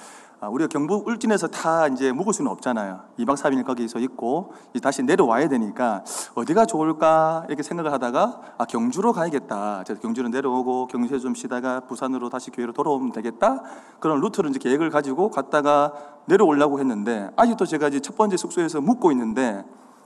[0.46, 3.00] 우리가 경북 울진에서 다 이제 묵을 수는 없잖아요.
[3.18, 6.04] 2박 3일 거기서 있고 다시 내려와야 되니까
[6.36, 9.82] 어디가 좋을까 이렇게 생각을 하다가 아 경주로 가야겠다.
[10.00, 13.62] 경주로 내려오고 경주에 좀 쉬다가 부산으로 다시 교회로 돌아오면 되겠다.
[13.98, 15.92] 그런 루트를 이제 계획을 가지고 갔다가
[16.26, 19.64] 내려오려고 했는데 아직도 제가 이제 첫 번째 숙소에서 묵고 있는데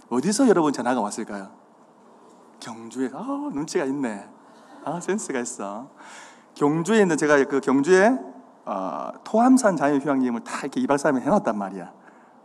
[0.09, 1.51] 어디서 여러분 전화가 왔을까요?
[2.59, 4.27] 경주에서 아 눈치가 있네.
[4.85, 5.91] 아 센스가 있어.
[6.55, 8.32] 경주에 있는 제가 그 경주에
[8.65, 11.93] 어, 토함산 자연휴양림을 다 이렇게 2박 3일 해놨단 말이야.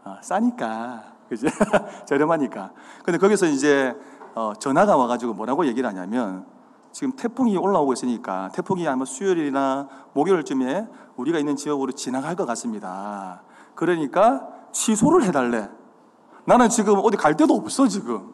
[0.05, 1.47] 어, 싸니까 그지
[2.07, 2.71] 저렴하니까.
[3.03, 3.95] 근데 거기서 이제
[4.35, 6.45] 어, 전화가 와가지고 뭐라고 얘기를 하냐면
[6.91, 13.43] 지금 태풍이 올라오고 있으니까 태풍이 아마 수요일이나 목요일쯤에 우리가 있는 지역으로 지나갈 것 같습니다.
[13.75, 15.69] 그러니까 취소를 해달래.
[16.45, 18.33] 나는 지금 어디 갈 데도 없어 지금.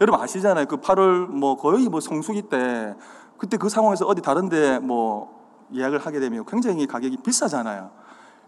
[0.00, 0.66] 여러분 아시잖아요.
[0.66, 2.94] 그 8월 뭐 거의 뭐 성수기 때
[3.38, 5.35] 그때 그 상황에서 어디 다른데 뭐
[5.74, 7.90] 예약을 하게 되면 굉장히 가격이 비싸잖아요.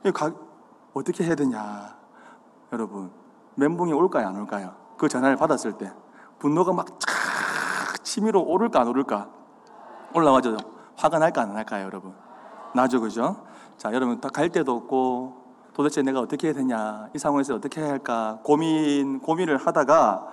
[0.04, 0.32] 이 가,
[0.94, 1.96] 어떻게 해야 되냐,
[2.72, 3.10] 여러분
[3.56, 4.74] 멘붕이 올까요, 안 올까요?
[4.96, 5.92] 그 전화를 받았을 때
[6.38, 9.28] 분노가 막쫙 치밀어 오를까 안 오를까
[10.14, 10.56] 올라가죠.
[10.96, 12.14] 화가 날까 안 날까요, 여러분?
[12.74, 13.44] 나죠, 그죠?
[13.76, 17.90] 자, 여러분 다 갈 데도 없고 도대체 내가 어떻게 해야 되냐, 이 상황에서 어떻게 해야
[17.90, 20.32] 할까 고민 고민을 하다가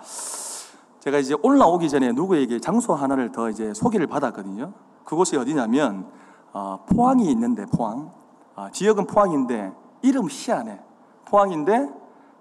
[0.99, 4.73] 제가 이제 올라오기 전에 누구에게 장소 하나를 더 이제 소개를 받았거든요.
[5.03, 6.09] 그곳이 어디냐면
[6.57, 8.13] 어, 포항이 있는데 포항
[8.55, 10.79] 어, 지역은 포항인데 이름 희한해.
[11.25, 11.89] 포항인데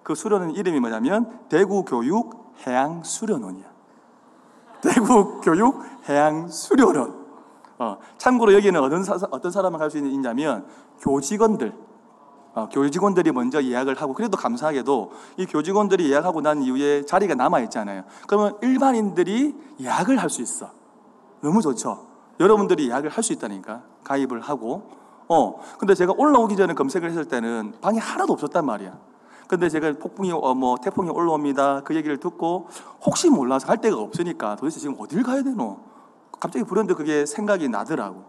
[0.04, 3.66] 그 수련원 이름이 뭐냐면 대구 교육 해양 수련원이야.
[4.82, 7.24] 대구 교육 해양 수련원.
[7.80, 10.64] 어, 참고로 여기는 어떤, 사, 어떤 사람을 갈수 있냐면
[11.00, 11.74] 교직원들
[12.54, 18.04] 어, 교직원들이 먼저 예약을 하고 그래도 감사하게도 이 교직원들이 예약하고 난 이후에 자리가 남아 있잖아요.
[18.28, 20.70] 그러면 일반인들이 예약을 할 수 있어.
[21.40, 22.13] 너무 좋죠.
[22.40, 24.90] 여러분들이 예약을 할 수 있다니까 가입을 하고.
[25.28, 28.98] 어 근데 제가 올라오기 전에 검색을 했을 때는 방이 하나도 없었단 말이야.
[29.48, 31.82] 근데 제가 폭풍이 어, 뭐 태풍이 올라옵니다.
[31.82, 32.68] 그 얘기를 듣고
[33.04, 35.78] 혹시 몰라서 할 데가 없으니까 도대체 지금 어딜 가야 되노?
[36.40, 38.24] 갑자기 불현듯 그게 생각이 나더라고.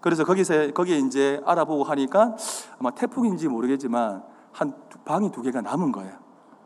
[0.00, 2.34] 그래서 거기서 거기에 이제 알아보고 하니까
[2.80, 6.12] 아마 태풍인지 모르겠지만 한 두- 방이 두 개가 남은 거예요.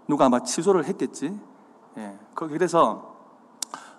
[0.09, 1.39] 누가 아마 취소를 했겠지.
[1.99, 2.19] 예.
[2.35, 3.16] 그- 그래서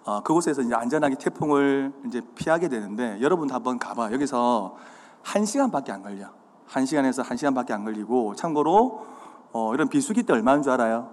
[0.08, 4.14] 어, 그곳에서 이제 안전하게 태풍을 이제 피하게 되는데 여러분 한번 가봐.
[4.14, 4.78] 여기서
[5.22, 6.28] 한 시간밖에 안 걸려.
[6.66, 9.06] 한 시간에서 한 시간밖에 안 걸리고 참고로
[9.52, 11.10] 어, 이런 비수기 때 얼마인 줄 알아요?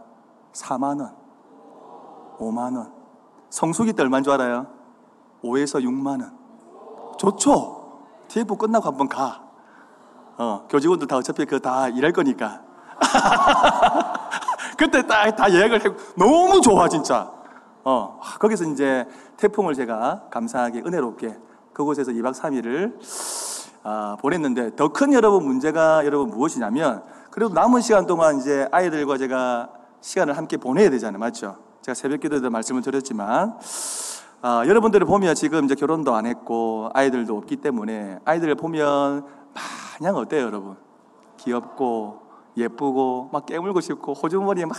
[0.52, 1.12] 4만 원,
[2.38, 2.92] 5만 원.
[3.50, 4.68] 성수기 때 얼마인 줄 알아요?
[5.42, 6.38] 5에서 6만 원.
[7.18, 7.98] 좋죠.
[8.28, 9.42] TF 끝나고 한번 가.
[10.38, 12.62] 어, 교직원들 다 어차피 그 다 일할 거니까.
[14.78, 15.88] 그때 딱 다 예약을 해.
[16.16, 17.32] 너무 좋아 진짜.
[17.84, 21.36] 어, 거기서 이제 태풍을 제가 감사하게 은혜롭게
[21.72, 22.94] 그곳에서 2박 3일을
[23.82, 29.68] 아, 보냈는데 더 큰 여러분 문제가 여러분 무엇이냐면 그래도 남은 시간 동안 이제 아이들과 제가
[30.00, 31.18] 시간을 함께 보내야 되잖아요.
[31.18, 31.56] 맞죠?
[31.82, 33.58] 제가 새벽 기도에도 말씀을 드렸지만
[34.40, 39.26] 아, 여러분들을 보면 지금 이제 결혼도 안 했고 아이들도 없기 때문에 아이들을 보면
[40.00, 40.76] 마냥 어때요, 여러분?
[41.38, 42.22] 귀엽고
[42.56, 44.76] 예쁘고 막 깨물고 싶고 호주머니에 막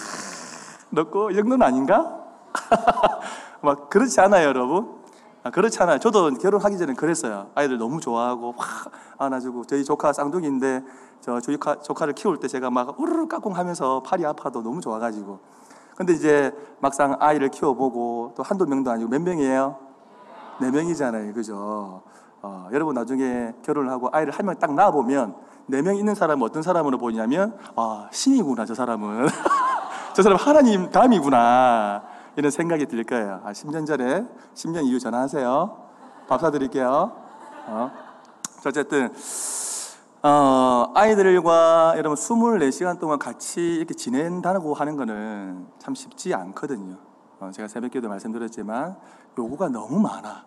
[0.91, 2.24] 넣고 이 정도는 아닌가?
[3.61, 4.95] 막 그렇지 않아요, 여러분?
[5.43, 5.99] 아, 그렇지 않아요.
[5.99, 7.47] 저도 결혼하기 전에 그랬어요.
[7.55, 10.83] 아이들 너무 좋아하고 확 안아주고 저희 조카 쌍둥이인데
[11.21, 15.39] 저 조카 조카를 키울 때 제가 막 우르르 까꿍 하면서 팔이 아파도 너무 좋아가지고
[15.95, 19.77] 근데 이제 막상 아이를 키워보고 또 한두 명도 아니고 몇 명이에요?
[20.61, 22.01] 네 명이잖아요, 그죠?
[22.41, 25.35] 어, 여러분 나중에 결혼을 하고 아이를 한 명 딱 낳아보면
[25.67, 29.27] 네 명 있는 사람은 어떤 사람으로 보이냐면 아 신이구나 저 사람은
[30.13, 32.03] 저 사람 하나님 다음이구나
[32.37, 33.41] 이런 생각이 들 거예요.
[33.43, 35.85] 아, 10년 전에 10년 이후 전화하세요.
[36.27, 37.11] 밥 사드릴게요.
[37.67, 37.91] 어.
[38.61, 39.13] 자, 어쨌든
[40.23, 46.97] 어, 아이들과 여러분 24시간 동안 같이 이렇게 지낸다고 하는 거는 참 쉽지 않거든요.
[47.39, 48.97] 어, 제가 새벽 기도 말씀드렸지만
[49.37, 50.45] 요구가 너무 많아.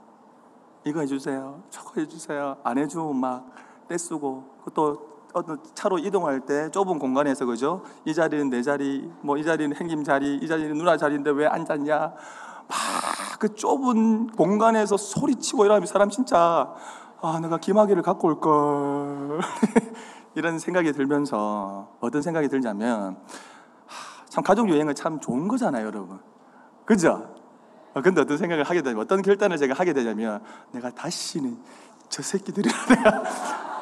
[0.85, 1.62] 이거 해주세요.
[1.70, 2.57] 저거 해주세요.
[2.64, 3.53] 안 해주면 막
[3.88, 7.82] 떼쓰고 또 어떤 차로 이동할 때 좁은 공간에서 그죠?
[8.04, 11.96] 이 자리는 내 자리, 뭐 이 자리는 행님 자리, 이 자리는 누나 자리인데 왜 앉았냐?
[11.98, 16.74] 막 그 좁은 공간에서 소리치고 이러면 사람 진짜
[17.20, 19.40] 아 내가 기마귀를 갖고 올 걸.
[20.34, 23.16] 이런 생각이 들면서 어떤 생각이 들냐면
[23.86, 26.20] 하, 참 가족 여행은 참 좋은 거잖아요, 여러분.
[26.84, 27.34] 그죠?
[27.94, 31.58] 어, 근데 어떤 생각을 하게 되냐면 어떤 결단을 제가 하게 되냐면 내가 다시는
[32.08, 33.22] 저 새끼들이랑 내가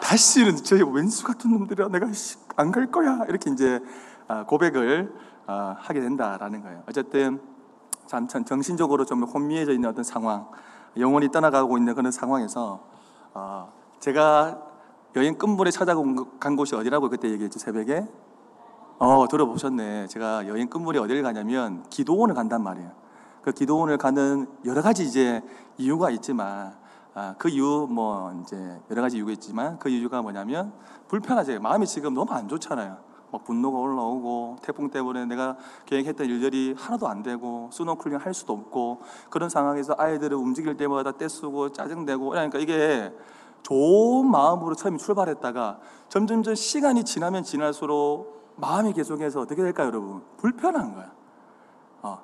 [0.01, 2.07] 다시는 저 왼수 같은 놈들이랑 내가
[2.57, 3.81] 안 갈 거야 이렇게 이제
[4.29, 5.13] 아, 고백을
[5.47, 6.83] 아, 하게 된다라는 거예요.
[6.89, 7.41] 어쨌든
[8.07, 10.49] 참, 참 정신적으로 좀 혼미해져 있는 어떤 상황,
[10.99, 12.81] 영원히 떠나가고 있는 그런 상황에서
[13.35, 14.63] 어, 제가
[15.17, 18.07] 여행 끝물에 찾아간 곳이 어디라고 그때 얘기했죠 새벽에?
[18.99, 20.07] 어 들어보셨네.
[20.09, 22.91] 제가 여행 끝물에 어디를 가냐면 기도원을 간단 말이에요.
[23.43, 25.43] 그 기도원을 가는 여러 가지 이제
[25.79, 26.75] 이유가 있지만
[27.19, 30.75] 아, 그 이유 뭐 이제 여러 가지 이유가 있지만 그 이유가 뭐냐면
[31.09, 31.59] 불편하죠.
[31.61, 32.99] 마음이 지금 너무 안 좋잖아요.
[33.33, 39.01] 막 분노가 올라오고 태풍 때문에 내가 계획했던 일들이 하나도 안 되고 스노클링 할 수도 없고
[39.31, 43.11] 그런 상황에서 아이들을 움직일 때마다 떼쓰고 짜증내고 그러니까 이게
[43.63, 50.23] 좋은 마음으로 처음에 출발했다가 점점점 시간이 지나면 지날수록 마음이 계속해서 어떻게 될까요, 여러분?
[50.37, 51.13] 불편한 거야.
[52.03, 52.23] 어, 어,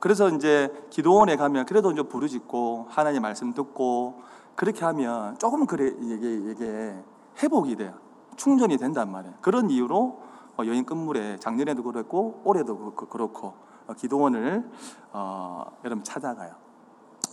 [0.00, 4.22] 그래서 이제 기도원에 가면 그래도 이제 부르짖고 하나님 말씀 듣고
[4.54, 6.94] 그렇게 하면 조금 그래 이게 이게
[7.42, 7.94] 회복이 돼요.
[8.36, 9.34] 충전이 된단 말이에요.
[9.40, 10.20] 그런 이유로
[10.58, 13.54] 어, 여인 끝물에 작년에도 그랬고 올해도 그- 그- 그렇고
[13.88, 14.70] 어, 기도원을
[15.12, 16.52] 어, 여러분 찾아가요.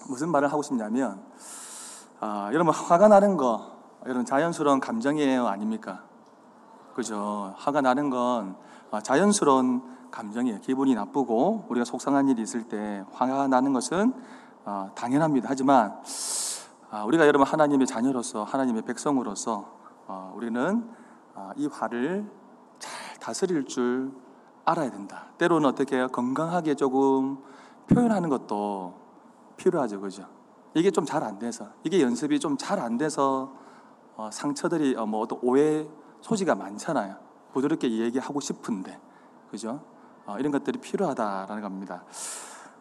[0.08, 1.22] 무슨 말을 하고 싶냐면
[2.20, 3.72] 아, 여러분 화가 나는 거
[4.06, 6.04] 여러분 자연스러운 감정이에요 아닙니까?
[6.96, 7.54] 그죠?
[7.58, 8.56] 화가 나는 건
[8.92, 10.60] 아, 자연스러운 감정이에요.
[10.62, 14.14] 기분이 나쁘고 우리가 속상한 일이 있을 때 화가 나는 것은
[14.66, 15.48] 아, 당연합니다.
[15.50, 16.02] 하지만
[16.92, 20.90] 아, 우리가 여러분 하나님의 자녀로서 하나님의 백성으로서 어, 우리는
[21.36, 22.30] 아, 이 화를
[22.80, 24.12] 잘 다스릴 줄
[24.66, 25.28] 알아야 된다.
[25.38, 26.06] 때로는 어떻게?
[26.08, 27.38] 건강하게 조금
[27.88, 28.94] 표현하는 것도
[29.58, 30.26] 필요하죠, 그죠?
[30.76, 33.54] 이게 좀 잘 안 돼서 이게 연습이 좀 잘 안 돼서
[34.16, 35.88] 어, 상처들이 어, 뭐 어떤 오해
[36.22, 37.16] 소지가 많잖아요.
[37.54, 39.00] 부드럽게 얘기하고 싶은데,
[39.50, 39.82] 그죠?
[40.30, 42.04] 어, 이런 것들이 필요하다라는 겁니다.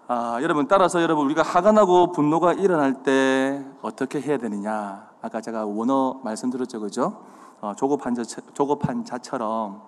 [0.07, 5.09] 아, 여러분 따라서 여러분 우리가 화가 나고 분노가 일어날 때 어떻게 해야 되느냐?
[5.23, 7.25] 아까 제가 원어 말씀드렸죠, 그죠?
[7.63, 9.81] 어, 조급한 자 조급한 자처럼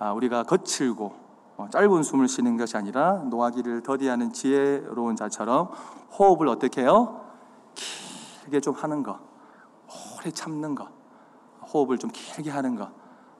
[0.00, 1.14] 아, 우리가 거칠고
[1.58, 5.70] 어, 짧은 숨을 쉬는 것이 아니라 노하기를 더디하는 지혜로운 자처럼
[6.18, 7.20] 호흡을 어떻게 해요?
[8.42, 9.20] 길게 좀 하는 거,
[10.18, 10.88] 오래 참는 거,
[11.72, 12.90] 호흡을 좀 길게 하는 거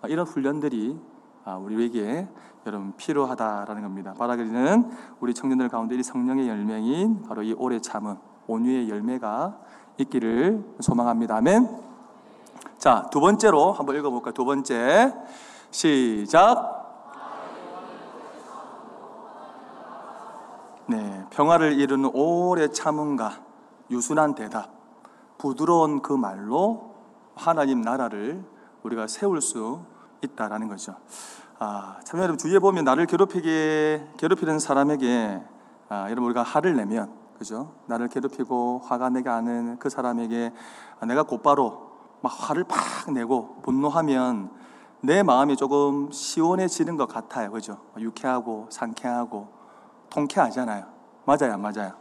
[0.02, 1.15] 어, 이런 훈련들이 아,
[1.54, 2.28] 우리에게
[2.66, 4.12] 여러분 필요하다라는 겁니다.
[4.18, 8.16] 바라기는 우리 청년들 가운데 이 성령의 열매인 바로 이 오래 참음,
[8.48, 9.56] 온유의 열매가
[9.98, 11.36] 있기를 소망합니다.
[11.36, 11.68] 아멘.
[12.78, 14.34] 자, 두 번째로 한번 읽어 볼까요?
[14.34, 15.14] 두 번째
[15.70, 16.82] 시작.
[20.88, 23.32] 네, 평화를 이루는 오래 참음과
[23.90, 24.70] 유순한 대답,
[25.38, 26.94] 부드러운 그 말로
[27.34, 28.44] 하나님 나라를
[28.82, 29.80] 우리가 세울 수
[30.22, 30.96] 있다라는 거죠.
[31.58, 35.42] 아, 참 여러분 주위에 보면 나를 괴롭히게 괴롭히는 사람에게
[35.88, 37.72] 아, 여러분 우리가 화를 내면 그죠?
[37.86, 40.52] 나를 괴롭히고 화가 내게 하는 그 사람에게
[41.00, 41.90] 아, 내가 곧바로
[42.22, 44.50] 막 화를 팍 내고 분노하면
[45.00, 47.50] 내 마음이 조금 시원해지는 것 같아요.
[47.50, 47.78] 그죠?
[47.98, 49.48] 유쾌하고 상쾌하고
[50.10, 50.86] 통쾌하잖아요.
[51.24, 51.92] 맞아요, 안 맞아요.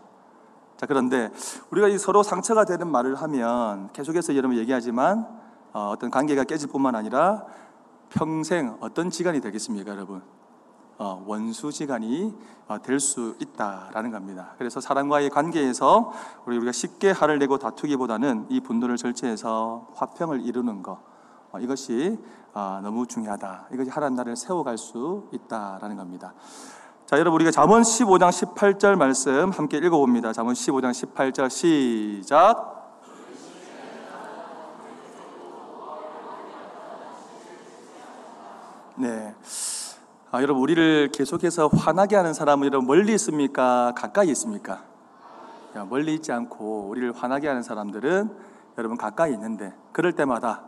[0.78, 1.32] 자, 그런데
[1.71, 5.28] 우리가 이 서로 상처가 되는 말을 하면 계속해서 여러분 얘기하지만
[5.73, 7.45] 어, 어떤 관계가 깨질 뿐만 아니라
[8.15, 10.23] 평생 어떤 지간이 되겠습니까, 여러분?
[10.97, 12.34] 어, 원수 지간이
[12.69, 14.54] 어, 될수 있다라는 겁니다.
[14.58, 16.13] 그래서 사람과의 관계에서
[16.45, 20.99] 우리 우리가 쉽게 화를 내고 다투기보다는 이 분노를 절제해서 화평을 이루는 것
[21.51, 22.17] 어, 이것이
[22.54, 23.67] 어, 너무 중요하다.
[23.73, 26.34] 이것이 하나님 나라를 세워갈 수 있다라는 겁니다.
[27.06, 30.32] 자, 여러분 우리가 잠언 15장 18절 말씀 함께 읽어봅니다.
[30.32, 32.75] 잠언 15장 18절 시작.
[38.97, 39.36] 네.
[40.35, 43.93] 아, 여러분 우리를 계속해서 화나게 하는 사람은 여러분 멀리 있습니까?
[43.95, 44.83] 가까이 있습니까?
[45.77, 48.35] 야, 멀리 있지 않고 우리를 화나게 하는 사람들은
[48.77, 50.65] 여러분 가까이 있는데 그럴 때마다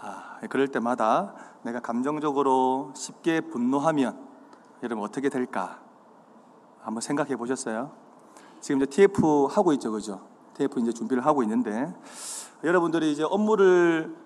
[0.00, 4.18] 아, 그럴 때마다 내가 감정적으로 쉽게 분노하면
[4.82, 5.78] 여러분 어떻게 될까?
[6.80, 7.90] 한번 생각해 보셨어요?
[8.62, 10.22] 지금 이제 TF 하고 있죠, 그죠?
[10.54, 11.92] TF 이제 준비를 하고 있는데
[12.64, 14.16] 여러분들이 이제 업무를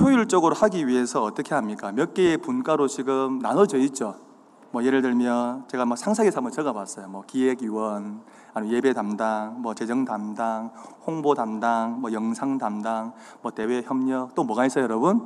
[0.00, 1.92] 효율적으로 하기 위해서 어떻게 합니까?
[1.92, 4.31] 몇 개의 분과로 지금 나눠져 있죠.
[4.72, 7.06] 뭐 예를 들면 제가 막 상상해서 한번 적어봤어요.
[7.08, 8.22] 뭐 기획위원,
[8.54, 10.70] 아니면 예배 담당, 뭐 재정 담당,
[11.06, 15.20] 홍보 담당, 뭐 영상 담당, 뭐 대외 협력 또 뭐가 있어요, 여러분?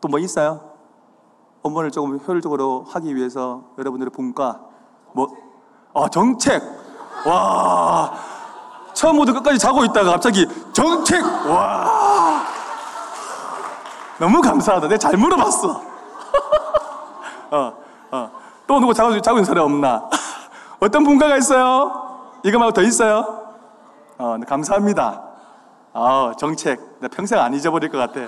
[0.00, 0.60] 또 뭐 있어요?
[1.62, 4.60] 업무를 조금 효율적으로 하기 위해서 여러분들의 분과
[5.14, 5.28] 뭐,
[5.94, 6.62] 아 정책,
[7.26, 8.12] 와
[8.92, 12.44] 처음부터 끝까지 자고 있다가 갑자기 정책, 와.
[14.20, 14.86] 너무 감사하다.
[14.88, 15.80] 내가 잘 물어봤어.
[17.50, 17.72] 어,
[18.12, 18.43] 어.
[18.66, 20.08] 또 누구 자고, 자고 있는 사람 없나?
[20.80, 22.30] 어떤 분과가 있어요?
[22.44, 23.52] 이거 말고 더 있어요?
[24.18, 25.22] 어, 네, 감사합니다.
[25.92, 26.80] 어, 정책.
[27.00, 28.20] 내 평생 안 잊어버릴 것 같아.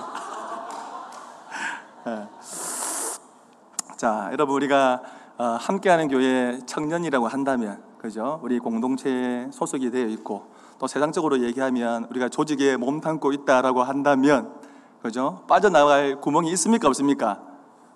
[2.05, 2.27] 네.
[3.97, 5.01] 자, 여러분, 우리가
[5.37, 8.39] 어, 함께하는 교회 청년이라고 한다면, 그죠?
[8.43, 14.53] 우리 공동체에 소속이 되어 있고, 또 세상적으로 얘기하면 우리가 조직에 몸 담고 있다라고 한다면,
[15.01, 15.43] 그죠?
[15.47, 16.87] 빠져나갈 구멍이 있습니까?
[16.87, 17.46] 없습니까?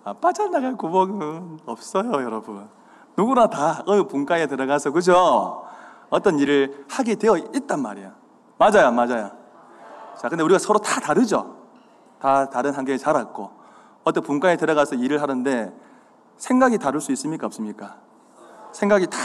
[0.03, 2.67] 아, 빠져나갈 구멍은 없어요, 여러분.
[3.15, 5.63] 누구나 다 어느 분과에 들어가서, 그죠?
[6.09, 8.11] 어떤 일을 하게 되어 있단 말이에요.
[8.57, 9.31] 맞아요, 안 맞아요?
[10.17, 11.55] 자, 근데 우리가 서로 다 다르죠?
[12.19, 13.51] 다 다른 환경에 자랐고,
[14.03, 15.73] 어떤 분과에 들어가서 일을 하는데,
[16.37, 17.45] 생각이 다를 수 있습니까?
[17.47, 17.97] 없습니까?
[18.71, 19.17] 생각이 다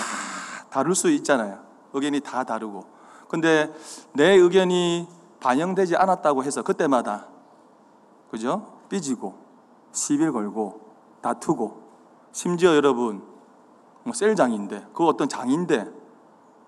[0.71, 1.59] 다를 수 있잖아요.
[1.95, 2.85] 의견이 다 다르고.
[3.29, 3.73] 근데
[4.13, 5.09] 내 의견이
[5.41, 7.27] 반영되지 않았다고 해서 그때마다
[8.31, 8.81] 그죠?
[8.89, 9.46] 삐지고
[9.97, 10.81] 시비를 걸고
[11.23, 11.83] 다투고
[12.33, 13.23] 심지어 여러분
[14.05, 15.91] 뭐 셀장인데 그 어떤 장인데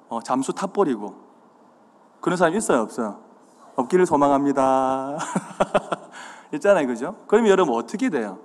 [0.08, 1.14] 어, 잠수 타버리고
[2.20, 3.20] 그런 사람 있어요 없어요?
[3.76, 5.18] 없기를 소망합니다.
[6.54, 7.16] 있잖아요 그죠?
[7.28, 8.38] 그러면 여러분 어떻게 돼요?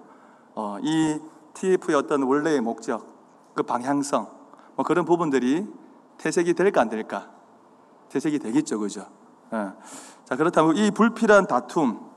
[0.54, 1.19] 어, 이
[1.54, 3.08] TF의 어떤 원래의 목적
[3.56, 4.28] 그 방향성
[4.76, 5.65] 뭐 그런 부분들이
[6.17, 7.30] 퇴색이 될까 안 될까?
[8.10, 9.08] 퇴색이 되겠죠 그죠?
[9.54, 9.72] 예.
[10.26, 12.12] 자 그렇다면 이 불필요한 다툼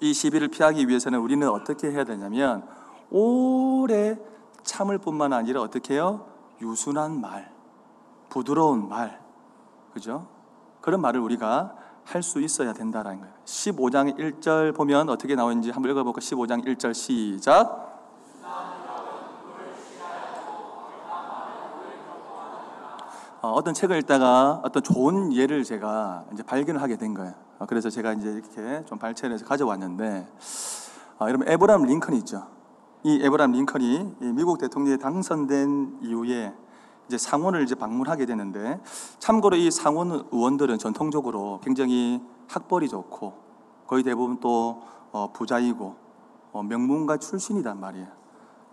[0.00, 2.66] 이 시비를 피하기 위해서는 우리는 어떻게 해야 되냐면
[3.10, 4.16] 오래
[4.62, 6.26] 참을 뿐만 아니라 어떻게 해요?
[6.60, 7.50] 유순한 말,
[8.28, 9.20] 부드러운 말,
[9.92, 10.26] 그죠?
[10.80, 13.34] 그런 말을 우리가 할 수 있어야 된다라는 거예요.
[13.44, 16.20] 15장 1절 보면 어떻게 나오는지 한번 읽어볼까?
[16.20, 17.86] 15장 1절 시작.
[23.40, 27.34] 어, 어떤 책을 읽다가 어떤 좋은 예를 제가 이제 발견을 하게 된 거예요.
[27.58, 30.28] 어, 그래서 제가 이제 이렇게 좀 발췌를 해서 가져왔는데,
[31.20, 32.46] 어, 여러분 에브람 링컨 있죠.
[33.02, 36.54] 이 에브람 링컨이 미국 대통령에 당선된 이후에
[37.08, 38.80] 이제 상원을 이제 방문하게 되는데,
[39.18, 43.34] 참고로 이 상원 의원들은 전통적으로 굉장히 학벌이 좋고
[43.86, 45.96] 거의 대부분 또 어, 부자이고
[46.52, 48.06] 어, 명문가 출신이란 말이에요.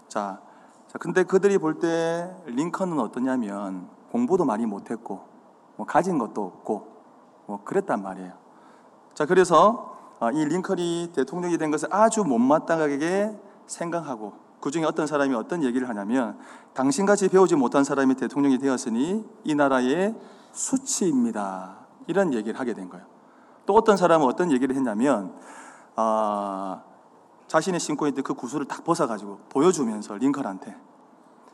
[0.08, 0.42] 자,
[0.88, 5.24] 자 근데 그들이 볼 때 링컨은 어떠냐면 공부도 많이 못했고
[5.76, 6.88] 뭐 가진 것도 없고
[7.48, 8.45] 뭐 그랬단 말이에요.
[9.16, 13.32] 자 그래서 어, 이 링컨이 대통령이 된 것을 아주 못마땅하게
[13.66, 16.38] 생각하고 그 중에 어떤 사람이 어떤 얘기를 하냐면
[16.74, 20.16] 당신같이 배우지 못한 사람이 대통령이 되었으니 이 나라의
[20.52, 21.78] 수치입니다.
[22.08, 23.06] 이런 얘기를 하게 된 거예요.
[23.66, 25.34] 또 어떤 사람은 어떤 얘기를 했냐면
[25.96, 26.82] 아,
[27.48, 30.76] 자신이 신고 있던 그 구두를 딱 벗어가지고 보여주면서 링컨한테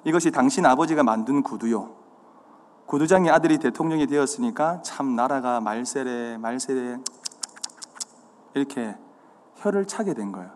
[0.04, 1.92] 이것이 당신 아버지가 만든 구두요.
[2.88, 6.98] 구두장의 아들이 대통령이 되었으니까 참 나라가 말세래 말세래
[8.54, 8.96] 이렇게
[9.56, 10.52] 혀를 차게 된 거예요.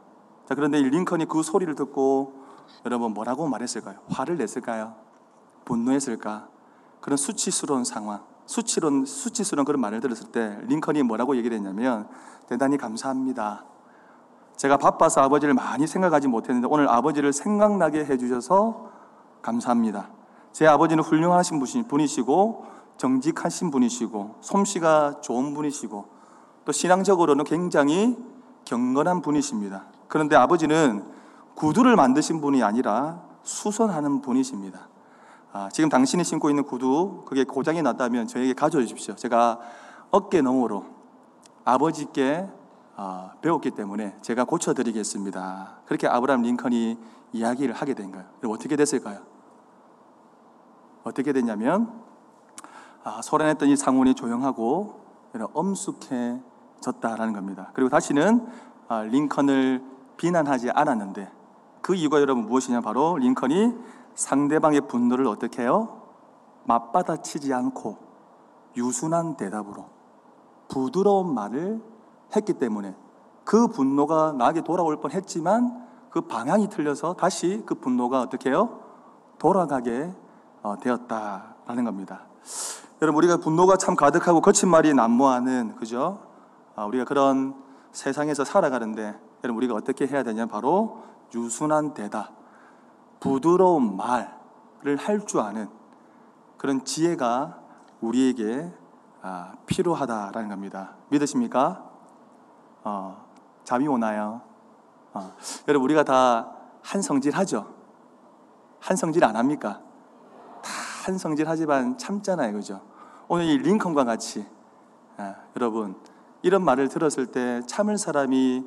[0.47, 2.45] 자, 그런데 이 링컨이 그 소리를 듣고
[2.85, 3.97] 여러분 뭐라고 말했을까요?
[4.09, 4.95] 화를 냈을까요?
[5.65, 6.47] 분노했을까?
[7.01, 12.07] 그런 수치스러운 상황, 수치스러운, 수치스러운 그런 말을 들었을 때 링컨이 뭐라고 얘기를 했냐면
[12.47, 13.65] 대단히 감사합니다.
[14.55, 18.89] 제가 바빠서 아버지를 많이 생각하지 못했는데 오늘 아버지를 생각나게 해주셔서
[19.41, 20.09] 감사합니다.
[20.51, 22.65] 제 아버지는 훌륭하신 분이시고
[22.97, 26.14] 정직하신 분이시고 솜씨가 좋은 분이시고
[26.65, 28.17] 또 신앙적으로는 굉장히
[28.65, 29.85] 경건한 분이십니다.
[30.07, 31.05] 그런데 아버지는
[31.53, 34.89] 구두를 만드신 분이 아니라 수선하는 분이십니다.
[35.53, 39.15] 아, 지금 당신이 신고 있는 구두 그게 고장이 났다면 저에게 가져와 주십시오.
[39.15, 39.59] 제가
[40.11, 40.85] 어깨 너머로
[41.63, 42.49] 아버지께
[42.97, 45.81] 어, 배웠기 때문에 제가 고쳐드리겠습니다.
[45.85, 46.97] 그렇게 아브라함 링컨이
[47.33, 48.25] 이야기를 하게 된 거예요.
[48.47, 49.19] 어떻게 됐을까요?
[51.03, 52.01] 어떻게 됐냐면
[53.03, 55.05] 아, 소란했던 이 상원이 조용하고
[55.53, 56.39] 엄숙해
[56.85, 57.71] 졌다라는 겁니다.
[57.73, 58.47] 그리고 다시는
[58.87, 59.83] 아, 링컨을
[60.17, 61.31] 비난하지 않았는데
[61.81, 63.73] 그 이유가 여러분 무엇이냐 바로 링컨이
[64.13, 66.01] 상대방의 분노를 어떻게 해요?
[66.65, 67.97] 맞받아치지 않고
[68.77, 69.85] 유순한 대답으로
[70.67, 71.81] 부드러운 말을
[72.35, 72.95] 했기 때문에
[73.43, 78.79] 그 분노가 나에게 돌아올 뻔 했지만 그 방향이 틀려서 다시 그 분노가 어떻게 해요?
[79.37, 80.11] 돌아가게
[80.63, 82.21] 어, 되었다라는 겁니다.
[83.01, 86.19] 여러분, 우리가 분노가 참 가득하고 거친 말이 난무하는, 그죠?
[86.75, 87.55] 아, 우리가 그런
[87.91, 90.45] 세상에서 살아가는데, 여러분, 우리가 어떻게 해야 되냐?
[90.47, 91.03] 바로
[91.33, 92.31] 유순한 대답,
[93.19, 95.69] 부드러운 말을 할 줄 아는
[96.57, 97.59] 그런 지혜가
[98.01, 98.71] 우리에게
[99.21, 100.95] 아, 필요하다라는 겁니다.
[101.09, 101.83] 믿으십니까?
[102.83, 103.25] 어,
[103.63, 104.41] 잠이 오나요?
[105.13, 105.33] 어,
[105.67, 106.51] 여러분 우리가 다
[106.85, 107.73] 한 성질 하죠.
[108.79, 109.81] 한 성질 안 합니까?
[110.61, 110.69] 다
[111.07, 112.81] 한 성질 하지만 참잖아요, 그죠?
[113.27, 114.45] 오늘 이 링컨과 같이
[115.17, 115.95] 아, 여러분
[116.45, 118.63] 이런 말을 들었을 때 참을 사람이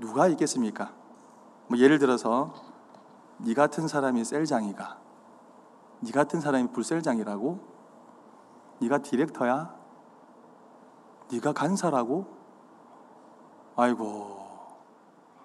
[0.00, 0.92] 누가 있겠습니까?
[1.68, 2.52] 뭐 예를 들어서
[3.38, 4.98] 네 같은 사람이 셀장이가
[6.00, 7.60] 네 같은 사람이 불셀장이라고?
[8.80, 9.72] 네가 디렉터야?
[11.30, 12.26] 네가 간사라고?
[13.76, 14.48] 아이고,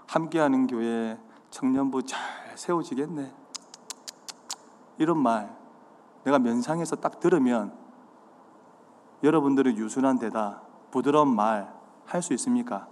[0.08, 1.20] 함께하는 교회
[1.52, 3.32] 청년부 잘 세워지겠네.
[4.98, 5.56] 이런 말,
[6.24, 7.72] 내가 면상에서 딱 들으면
[9.22, 10.67] 여러분들은 유순한 대답,
[10.98, 11.78] 부드러운 말
[12.08, 12.88] 할 수 있습니까?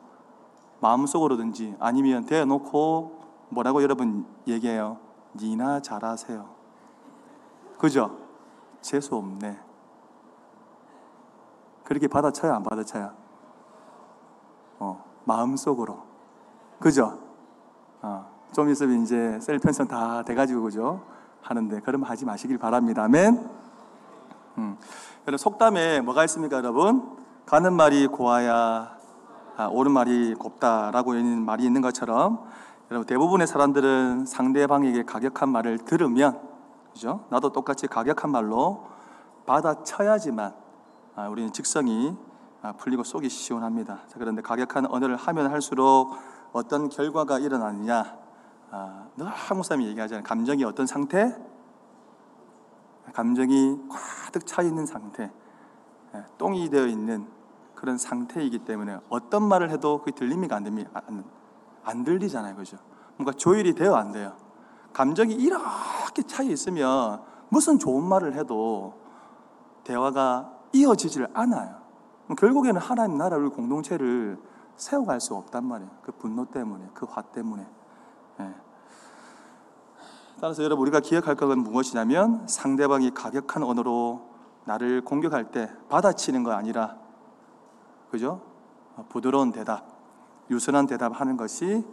[0.81, 4.99] 마음속으로든지 아니면 대놓고 뭐라고 여러분 얘기해요?
[5.35, 6.49] 니나 잘하세요.
[7.77, 8.17] 그죠?
[8.81, 9.59] 재수 없네.
[11.83, 13.13] 그렇게 받아쳐요, 안 받아쳐요?
[14.79, 15.03] 어.
[15.23, 16.03] 마음속으로.
[16.79, 17.19] 그죠?
[18.01, 21.03] 어, 좀 있으면 이제 셀 편성 다 돼가지고, 그죠?
[21.41, 23.03] 하는데, 그럼 하지 마시길 바랍니다.
[23.03, 23.49] 아멘?
[24.57, 24.77] 음.
[25.37, 27.24] 속담에 뭐가 있습니까, 여러분?
[27.45, 28.97] 가는 말이 고와야
[29.57, 32.43] 아, 옳은 말이 곱다라고 있는 말이 있는 것처럼
[32.89, 36.39] 여러분 대부분의 사람들은 상대방에게 가격한 말을 들으면
[36.91, 37.25] 그죠?
[37.29, 38.87] 나도 똑같이 가격한 말로
[39.45, 40.53] 받아쳐야지만
[41.15, 42.17] 아, 우리는 직성이
[42.61, 43.99] 아, 풀리고 속이 시원합니다.
[44.13, 46.15] 그런데 가격한 언어를 하면 할수록
[46.51, 48.17] 어떤 결과가 일어나느냐?
[48.71, 50.23] 아, 늘 한국 사람이 얘기하잖아요.
[50.23, 51.35] 감정이 어떤 상태?
[53.13, 55.31] 감정이 가득 차 있는 상태,
[56.15, 57.34] 예, 똥이 되어 있는
[57.75, 60.89] 그런 상태이기 때문에 어떤 말을 해도 그게 들림이 안 됩니다.
[60.93, 61.23] 안,
[61.83, 62.77] 안 들리잖아요, 그죠?
[63.17, 64.33] 뭔가 조율이 되어 안 돼요.
[64.93, 68.93] 감정이 이렇게 차 있으면 무슨 좋은 말을 해도
[69.83, 71.75] 대화가 이어지질 않아요.
[72.37, 74.39] 결국에는 하나님 나라를 공동체를
[74.77, 75.91] 세워갈 수 없단 말이에요.
[76.01, 77.65] 그 분노 때문에, 그 화 때문에.
[78.39, 78.55] 예.
[80.41, 84.21] 따라서 여러분 우리가 기억할 것은 무엇이냐면 상대방이 가격한 언어로
[84.65, 86.97] 나를 공격할 때 받아치는 거 아니라
[88.11, 88.41] 그죠?
[89.09, 89.85] 부드러운 대답,
[90.49, 91.85] 유순한 대답하는 것이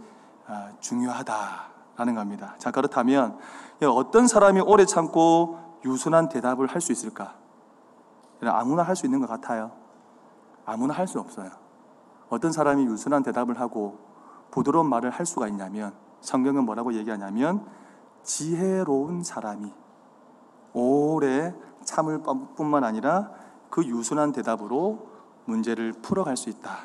[0.46, 2.54] 아, 중요하다라는 겁니다.
[2.58, 3.38] 자 그렇다면
[3.82, 7.34] 어떤 사람이 오래 참고 유순한 대답을 할 수 있을까?
[8.44, 9.72] 아무나 할 수 있는 것 같아요.
[10.64, 11.50] 아무나 할 수 없어요.
[12.28, 13.98] 어떤 사람이 유순한 대답을 하고
[14.50, 17.66] 부드러운 말을 할 수가 있냐면 성경은 뭐라고 얘기하냐면
[18.22, 19.72] 지혜로운 사람이
[20.72, 21.54] 오래
[21.84, 22.22] 참을
[22.56, 23.30] 뿐만 아니라
[23.70, 25.11] 그 유순한 대답으로
[25.52, 26.78] 문제를 풀어갈 수 있다.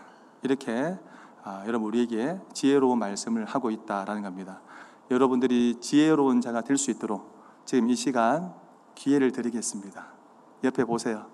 [0.44, 0.98] 이렇게
[1.44, 4.60] 아, 여러분 우리에게 지혜로운 말씀을 하고 있다라는 겁니다.
[5.10, 8.54] 여러분들이 지혜로운 자가 될 수 있도록 지금 이 시간
[8.96, 10.08] 기회를 드리겠습니다.
[10.64, 11.26] 옆에 보세요.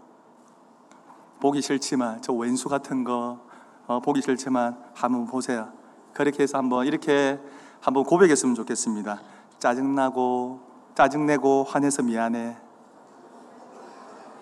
[1.39, 3.39] 보기 싫지만 저 왼수 같은 거
[3.87, 5.73] 어, 보기 싫지만 한번 보세요.
[6.13, 7.39] 그렇게 해서 한번 이렇게
[7.81, 9.21] 한번 고백했으면 좋겠습니다.
[9.59, 10.61] 짜증나고
[10.95, 12.55] 짜증내고 화내서 미안해.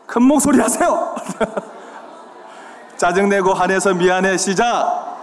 [0.05, 1.15] 큰 목소리 하세요.
[3.01, 5.17] 짜증내고 화내서 미안해 시작.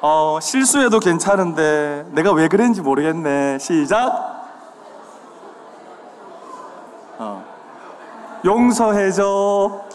[0.00, 3.58] 어, 실수해도 괜찮은데 내가 왜 그랬는지 모르겠네.
[3.58, 4.46] 시작.
[7.18, 7.44] 어.
[8.44, 9.86] 용서해줘.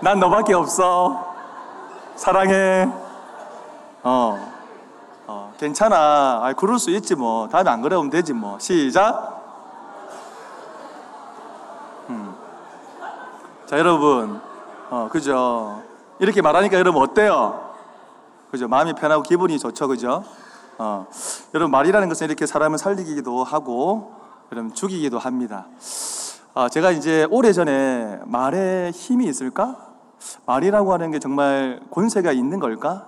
[0.00, 1.34] 난 너밖에 없어.
[2.16, 2.86] 사랑해.
[4.02, 4.52] 어.
[5.26, 5.96] 어, 괜찮아.
[6.42, 7.48] 아, 그럴 수 있지 뭐.
[7.48, 8.58] 다음에 안 그러면 되지 뭐.
[8.58, 9.40] 시작.
[12.10, 12.34] 음.
[13.64, 14.49] 자, 여러분.
[14.90, 15.84] 어, 그죠?
[16.18, 17.70] 이렇게 말하니까 여러분 어때요?
[18.50, 18.66] 그죠?
[18.66, 20.24] 마음이 편하고 기분이 좋죠, 그죠?
[20.78, 21.06] 어,
[21.54, 24.14] 여러분 말이라는 것은 이렇게 사람을 살리기도 하고,
[24.50, 25.68] 여러분 죽이기도 합니다.
[26.54, 29.76] 어, 제가 이제 오래 전에 말에 힘이 있을까?
[30.46, 33.06] 말이라고 하는 게 정말 권세가 있는 걸까?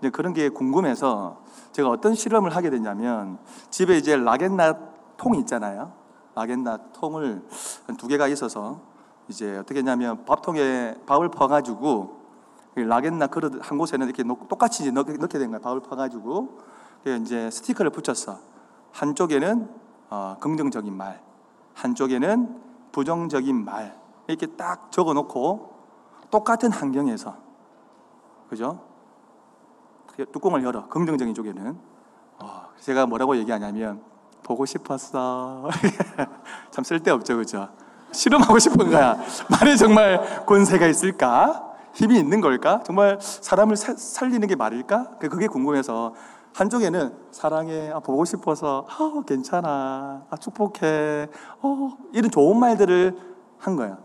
[0.00, 3.38] 이제 그런 게 궁금해서 제가 어떤 실험을 하게 됐냐면
[3.70, 4.74] 집에 이제 라겐나
[5.16, 5.92] 통이 있잖아요.
[6.34, 7.42] 라겐나 통을
[7.86, 8.89] 한두 개가 있어서
[9.30, 12.18] 이제 어떻게 했냐면 밥통에 밥을 퍼가지고
[12.74, 15.60] 라겐나 그릇 한 곳에는 이렇게 놓- 똑같이 이제 넣게, 넣게 된 거예요.
[15.60, 16.58] 밥을 퍼가지고
[17.22, 18.38] 이제 스티커를 붙였어.
[18.92, 19.70] 한쪽에는
[20.10, 21.22] 어, 긍정적인 말,
[21.74, 22.60] 한쪽에는
[22.90, 25.74] 부정적인 말 이렇게 딱 적어놓고
[26.32, 27.36] 똑같은 환경에서
[28.48, 28.80] 그죠?
[30.32, 31.78] 뚜껑을 열어 긍정적인 쪽에는
[32.40, 34.02] 어, 제가 뭐라고 얘기하냐면
[34.42, 35.68] 보고 싶었어.
[36.72, 37.68] 참 쓸데없죠, 그죠?
[38.12, 39.18] 실험하고 싶은 거야.
[39.48, 41.66] 말에 정말 권세가 있을까?
[41.92, 42.82] 힘이 있는 걸까?
[42.84, 45.18] 정말 사람을 사- 살리는 게 말일까?
[45.18, 46.14] 그- 그게 궁금해서
[46.54, 51.28] 한쪽에는 사랑해, 아, 보고 싶어서, 아, 괜찮아, 아, 축복해,
[51.62, 53.16] 어, 이런 좋은 말들을
[53.58, 53.98] 한 거야.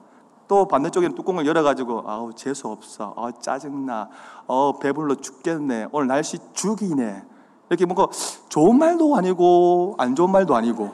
[0.48, 4.10] 또 반대쪽에는 뚜껑을 열어가지고, 아우, 재수 없어, 아, 짜증나,
[4.46, 7.24] 어, 배불러 죽겠네, 오늘 날씨 죽이네.
[7.70, 8.08] 이렇게 뭔가
[8.50, 10.92] 좋은 말도 아니고, 안 좋은 말도 아니고,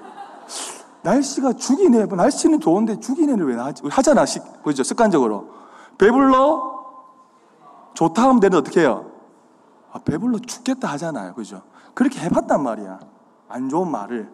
[1.04, 2.06] 날씨가 죽이네.
[2.06, 3.56] 뭐 날씨는 좋은데 죽이네를 왜?
[3.90, 4.84] 하잖아, 식, 그죠?
[4.84, 5.50] 습관적으로.
[5.98, 6.80] 배불러?
[7.94, 9.12] 좋다 하면 되는데 어떻게 해요?
[9.92, 11.34] 아, 배불러 죽겠다 하잖아요.
[11.34, 11.62] 그죠?
[11.94, 13.00] 그렇게 해봤단 말이야.
[13.50, 14.32] 안 좋은 말을,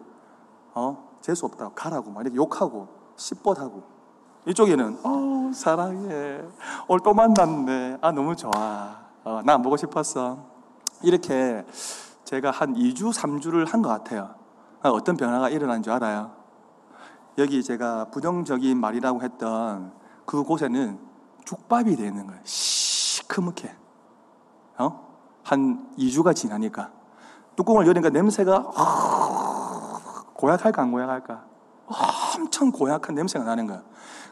[0.74, 3.82] 어, 재수 없다고 가라고 막 이렇게 욕하고, 씹뻗하고.
[4.46, 6.40] 이쪽에는, 어, 사랑해.
[6.86, 7.98] 오늘 또 만났네.
[8.00, 8.96] 아, 너무 좋아.
[9.24, 10.38] 어, 나안 보고 싶었어.
[11.02, 11.64] 이렇게
[12.24, 14.34] 제가 한 2주, 3주를 한 것 같아요.
[14.82, 16.30] 아, 어떤 변화가 일어난 줄 알아요?
[17.38, 19.92] 여기 제가 부정적인 말이라고 했던
[20.26, 20.98] 그 곳에는
[21.44, 22.40] 죽밥이 되는 거예요.
[22.44, 23.74] 시커멓게.
[24.78, 25.08] 어?
[25.44, 26.90] 한 2주가 지나니까.
[27.54, 28.72] 뚜껑을 여니까 냄새가
[30.34, 31.44] 고약할까 안 고약할까?
[31.86, 33.82] 엄청 고약한 냄새가 나는 거야.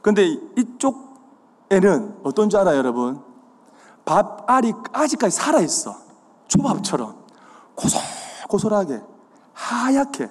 [0.02, 0.26] 근데
[0.56, 3.22] 이쪽에는 어떤 줄 알아요, 여러분?
[4.04, 5.96] 밥알이 아직까지 살아있어.
[6.48, 7.24] 초밥처럼.
[7.76, 9.00] 고솔고솔하게.
[9.52, 10.28] 하얗게.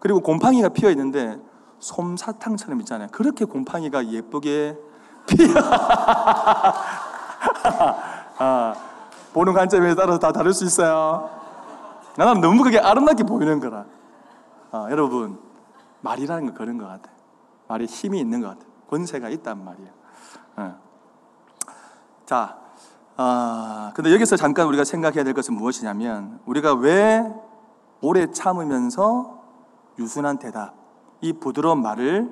[0.00, 1.38] 그리고 곰팡이가 피어 있는데
[1.86, 3.08] 솜사탕처럼 있잖아요.
[3.12, 4.76] 그렇게 곰팡이가 예쁘게
[5.26, 5.54] 피어.
[8.38, 8.74] 아,
[9.32, 11.30] 보는 관점에 따라서 다 다를 수 있어요.
[12.16, 13.84] 나는 너무 그게 아름답게 보이는 거라.
[14.72, 15.38] 아, 여러분,
[16.00, 17.10] 말이라는 거 그런 것 같아.
[17.68, 18.64] 말에 힘이 있는 것 같아.
[18.90, 19.88] 권세가 있단 말이야.
[20.60, 20.74] 예.
[22.24, 22.58] 자,
[23.16, 27.24] 아, 근데 여기서 잠깐 우리가 생각해야 될 것은 무엇이냐면, 우리가 왜
[28.00, 29.42] 오래 참으면서
[29.98, 30.74] 유순한 대답,
[31.20, 32.30] 이 부드러운 말을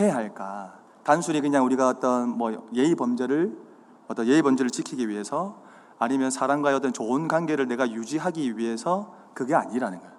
[0.00, 0.78] 해야 할까?
[1.04, 3.56] 단순히 그냥 우리가 어떤 뭐 예의 범죄를
[4.08, 5.60] 어떤 예의 범죄를 지키기 위해서
[5.98, 10.12] 아니면 사람과의 어떤 좋은 관계를 내가 유지하기 위해서 그게 아니라는 거예요.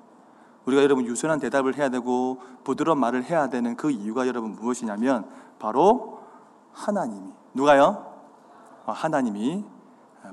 [0.65, 5.27] 우리가 여러분 유순한 대답을 해야 되고 부드러운 말을 해야 되는 그 이유가 여러분 무엇이냐면
[5.59, 6.21] 바로
[6.71, 8.13] 하나님이 누가요?
[8.85, 9.65] 어, 하나님이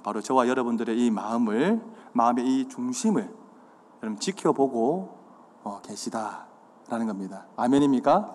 [0.02, 1.80] 바로 저와 여러분들의 이 마음을
[2.12, 3.28] 마음의 이 중심을
[4.02, 5.18] 여러분 지켜보고
[5.64, 6.46] 어, 계시다
[6.90, 7.46] 라는 겁니다.
[7.56, 8.34] 아멘입니까?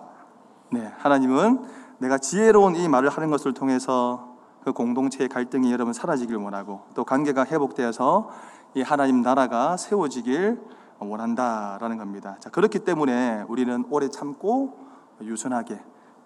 [0.72, 1.66] 네, 하나님은
[1.98, 4.34] 내가 지혜로운 이 말을 하는 것을 통해서
[4.64, 8.30] 그 공동체의 갈등이 여러분 사라지길 원하고 또 관계가 회복되어서
[8.74, 10.58] 이 하나님 나라가 세워지길
[10.98, 12.36] 원한다라는 겁니다.
[12.40, 14.78] 자, 그렇기 때문에 우리는 오래 참고
[15.20, 15.78] 유순하게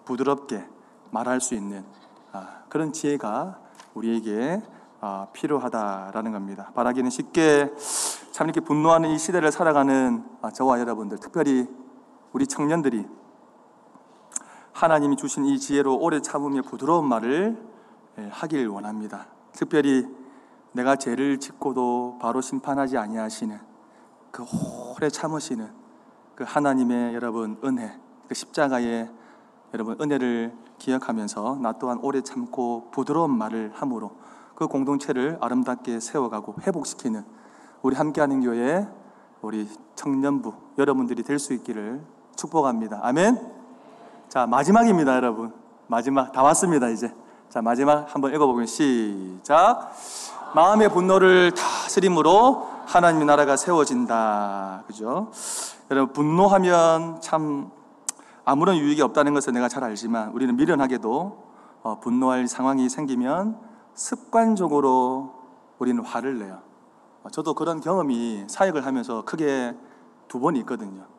[0.05, 0.65] 부드럽게
[1.11, 1.83] 말할 수 있는
[2.31, 3.59] 아, 그런 지혜가
[3.93, 4.61] 우리에게
[5.01, 6.71] 아, 필요하다라는 겁니다.
[6.75, 7.73] 바라기는 쉽게
[8.31, 11.67] 참 이렇게 분노하는 이 시대를 살아가는 아, 저와 여러분들, 특별히
[12.33, 13.05] 우리 청년들이
[14.71, 17.57] 하나님이 주신 이 지혜로 오래 참으며 부드러운 말을
[18.17, 19.27] 예, 하길 원합니다.
[19.51, 20.07] 특별히
[20.71, 23.59] 내가 죄를 짓고도 바로 심판하지 아니하시는
[24.31, 24.45] 그
[24.95, 25.69] 오래 참으시는
[26.35, 29.11] 그 하나님의 여러분 은혜, 그 십자가의
[29.73, 34.11] 여러분 은혜를 기억하면서 나 또한 오래 참고 부드러운 말을 함으로
[34.55, 37.25] 그 공동체를 아름답게 세워가고 회복시키는
[37.81, 38.87] 우리 함께하는 교회
[39.41, 42.01] 우리 청년부 여러분들이 될 수 있기를
[42.41, 42.99] 축복합니다.
[43.03, 43.39] 아멘.
[44.27, 45.53] 자, 마지막입니다, 여러분.
[45.87, 46.31] 마지막.
[46.31, 47.13] 다 왔습니다, 이제.
[47.49, 49.41] 자, 마지막 한번 읽어 보겠습니다.
[49.43, 49.91] 시작.
[50.55, 54.85] 마음의 분노를 다스림으로 하나님의 나라가 세워진다.
[54.87, 55.31] 그죠?
[55.91, 57.69] 여러분, 분노하면 참
[58.43, 61.51] 아무런 유익이 없다는 것을 내가 잘 알지만 우리는 미련하게도
[61.83, 63.59] 어, 분노할 상황이 생기면
[63.93, 65.35] 습관적으로
[65.77, 66.59] 우리는 화를 내요.
[67.23, 69.75] 어, 저도 그런 경험이 사역을 하면서 크게
[70.27, 71.10] 두번 있거든요.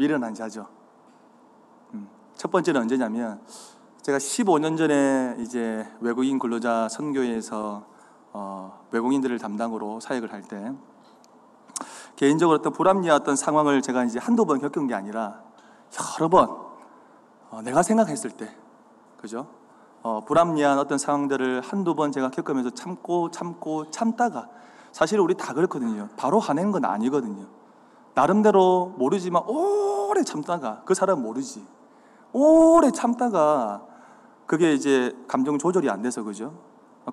[0.00, 0.66] 미련한 자죠.
[1.92, 3.42] 음, 첫 번째는 언제냐면
[4.00, 7.84] 제가 15년 전에 이제 외국인 근로자 선교회에서
[8.32, 10.72] 어, 외국인들을 담당으로 사역을 할 때
[12.16, 15.42] 개인적으로 어떤 불합리했던 상황을 제가 이제 한두 번 겪은 게 아니라
[16.18, 16.48] 여러 번
[17.50, 18.56] 어, 내가 생각했을 때
[19.18, 19.48] 그죠?
[20.02, 24.48] 어, 불합리한 어떤 상황들을 한두 번 제가 겪으면서 참고 참고 참다가
[24.92, 26.08] 사실 우리 다 그렇거든요.
[26.16, 27.59] 바로 화낸 건 아니거든요.
[28.20, 31.66] 나름대로 모르지만 오래 참다가 그 사람 모르지.
[32.34, 33.82] 오래 참다가
[34.44, 36.52] 그게 이제 감정 조절이 안 돼서 그죠?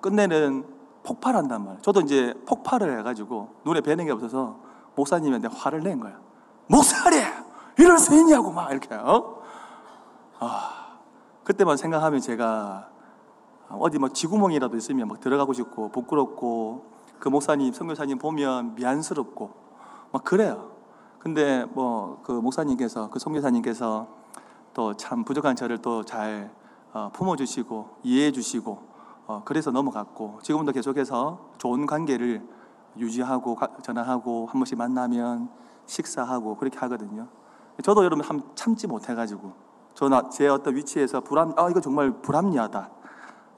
[0.02, 0.66] 끝내는
[1.04, 1.80] 폭발한단 말이에요.
[1.80, 4.58] 저도 이제 폭발을 해가지고 눈에 뵈는 게 없어서
[4.96, 6.20] 목사님한테 화를 낸 거야.
[6.66, 7.22] 목사님!
[7.78, 9.40] 이럴 수 있냐고 막 이렇게, 어?
[10.40, 10.98] 아,
[11.42, 12.90] 그때만 생각하면 제가
[13.70, 16.84] 어디 뭐 지구멍이라도 있으면 막 들어가고 싶고 부끄럽고
[17.18, 19.50] 그 목사님, 선교사님 보면 미안스럽고
[20.12, 20.77] 막 그래요.
[21.18, 24.06] 근데 뭐 그 목사님께서 그 선교사님께서
[24.74, 26.50] 또 참 부족한 저를 또잘
[26.92, 28.88] 어, 품어주시고 이해해주시고
[29.26, 32.46] 어, 그래서 넘어갔고 지금도 계속해서 좋은 관계를
[32.96, 35.48] 유지하고 전화하고 한 번씩 만나면
[35.86, 37.28] 식사하고 그렇게 하거든요.
[37.82, 39.52] 저도 여러분 한 참지 못해가지고
[39.94, 42.90] 저나 제 어떤 위치에서 불합 아 이거 정말 불합리하다.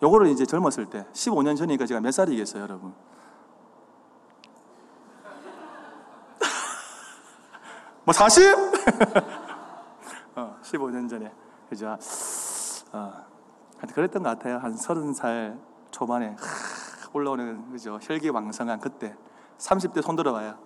[0.02, 2.94] 요거를 이제 젊었을 때 15년 전이니까 제가 몇 살이겠어요, 여러분?
[8.11, 8.42] 뭐 40?
[10.34, 11.32] 어, 15년 전에
[11.68, 11.96] 그죠?
[12.92, 13.12] 어,
[13.94, 14.58] 그랬던 것 같아요.
[14.58, 15.56] 한 서른 살
[15.92, 16.34] 초반에
[17.12, 18.00] 올라오는 그죠?
[18.02, 19.14] 혈기왕성한 그때
[19.58, 20.56] 30대 손 들어봐요.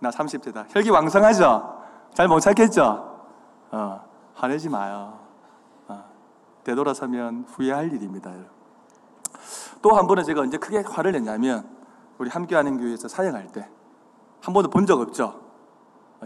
[0.00, 0.66] 나 30대다.
[0.68, 1.80] 혈기왕성하죠?
[2.12, 2.82] 잘 못 찾겠죠?
[3.70, 5.20] 어, 화내지 마요.
[5.88, 6.04] 어,
[6.64, 8.30] 되돌아서면 후회할 일입니다.
[9.80, 11.66] 또 한 번은 제가 언제 크게 화를 냈냐면
[12.18, 13.66] 우리 함께하는 교회에서 사역할 때
[14.42, 15.48] 한 번도 본 적 없죠.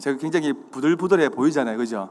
[0.00, 2.10] 제가 굉장히 부들부들해 보이잖아요, 그죠?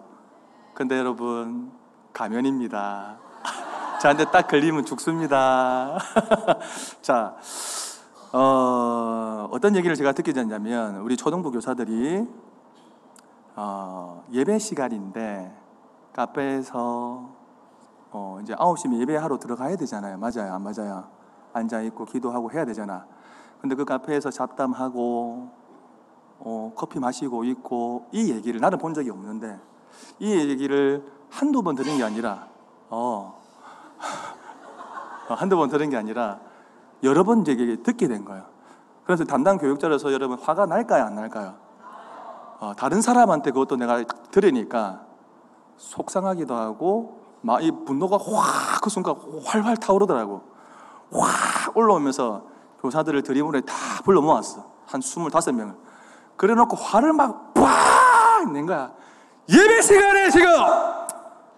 [0.73, 1.71] 근데 여러분
[2.13, 3.17] 가면입니다.
[4.01, 5.97] 저한테 딱 걸리면 죽습니다.
[7.01, 7.35] 자,
[8.31, 12.27] 어, 어떤 얘기를 제가 듣게 됐냐면, 우리 초등부 교사들이,
[13.55, 15.53] 어, 예배 시간인데,
[16.13, 17.29] 카페에서,
[18.11, 20.17] 어, 이제 9시면 예배하러 들어가야 되잖아요.
[20.17, 20.53] 맞아요?
[20.53, 21.09] 안 맞아요?
[21.51, 23.05] 앉아있고 기도하고 해야 되잖아.
[23.61, 25.62] 근데 그 카페에서 잡담하고,
[26.45, 29.59] 어, 커피 마시고 있고, 이 얘기를 나는 본 적이 없는데,
[30.19, 32.47] 이 얘기를 한두 번 들은 게 아니라,
[32.89, 33.39] 어,
[35.29, 36.39] 어, 한두 번 들은 게 아니라
[37.03, 38.43] 여러 번 얘기 듣게 된 거예요.
[39.05, 41.55] 그래서 담당 교육자로서 여러분 화가 날까요, 안 날까요?
[42.59, 45.05] 어, 다른 사람한테 그것도 내가 들으니까
[45.77, 49.15] 속상하기도 하고 막 이 분노가 확 그 순간
[49.45, 50.41] 활활 타오르더라고.
[51.13, 52.43] 확 올라오면서
[52.81, 53.73] 교사들을 드리블에 다
[54.03, 54.65] 불러 모았어.
[54.85, 55.73] 한 25명을.
[56.37, 58.51] 그래 놓고 화를 막 빡!
[58.51, 58.91] 낸 거야.
[59.49, 60.47] 예배 시간에 지금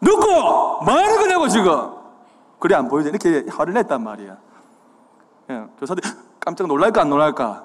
[0.02, 1.94] 누구 뭐 하는 거냐고 지금.
[2.60, 3.10] 그래 안 보이죠?
[3.10, 4.38] 이렇게 화를 냈단 말이야.
[5.52, 6.04] 예, 교사들
[6.40, 7.64] 깜짝 놀랄까 안 놀랄까?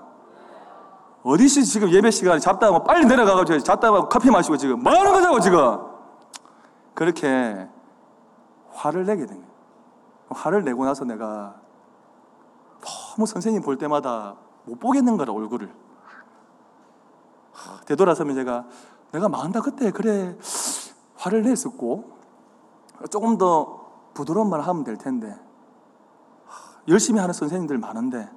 [1.23, 5.13] 어디시 지금 예배 시간에 잡다 뭐 빨리 내려가가지고 잡다 가 커피 마시고 지금 뭐 하는
[5.13, 5.79] 거냐고 지금.
[6.95, 7.69] 그렇게
[8.73, 9.51] 화를 내게 된 거예요.
[10.31, 11.55] 화를 내고 나서 내가
[12.81, 15.71] 너무 선생님 볼 때마다 못 보겠는 거라 얼굴을.
[17.87, 18.65] 되돌아서면 제가
[19.13, 20.37] 내가 마흔다 그때 그래
[21.17, 22.19] 화를 냈었고
[23.11, 23.81] 조금 더
[24.15, 25.39] 부드러운 말 하면 될 텐데.
[26.89, 28.29] 열심히 하는 선생님들 많은데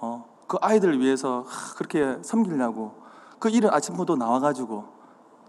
[0.00, 1.44] 어, 그 아이들을 위해서
[1.76, 2.94] 그렇게 섬기려고
[3.38, 4.84] 그 이른 아침부터 나와가지고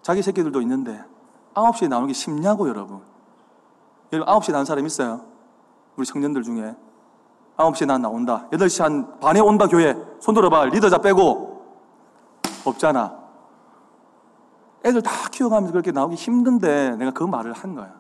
[0.01, 1.03] 자기 새끼들도 있는데
[1.53, 3.01] 9시에 나오는 게 쉽냐고 여러분.
[4.11, 5.21] 여러분 9시에 나온 사람 있어요?
[5.95, 6.75] 우리 청년들 중에?
[7.57, 8.47] 9시에 난 나온다.
[8.51, 9.95] 8시 한 반에 온다 교회.
[10.19, 10.65] 손 들어봐.
[10.65, 11.50] 리더자 빼고
[12.65, 13.19] 없잖아
[14.83, 17.99] 애들 다 키워가면서 그렇게 나오기 힘든데 내가 그 말을 한 거야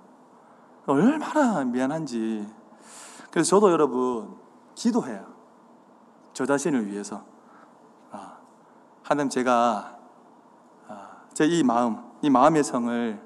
[0.87, 2.47] 얼마나 미안한지.
[3.29, 4.35] 그래서 저도 여러분
[4.75, 5.25] 기도해요.
[6.33, 7.23] 저 자신을 위해서.
[8.11, 8.37] 아,
[9.03, 9.97] 하나님 제가
[10.87, 13.21] 아, 제 이 마음, 이 마음의 성을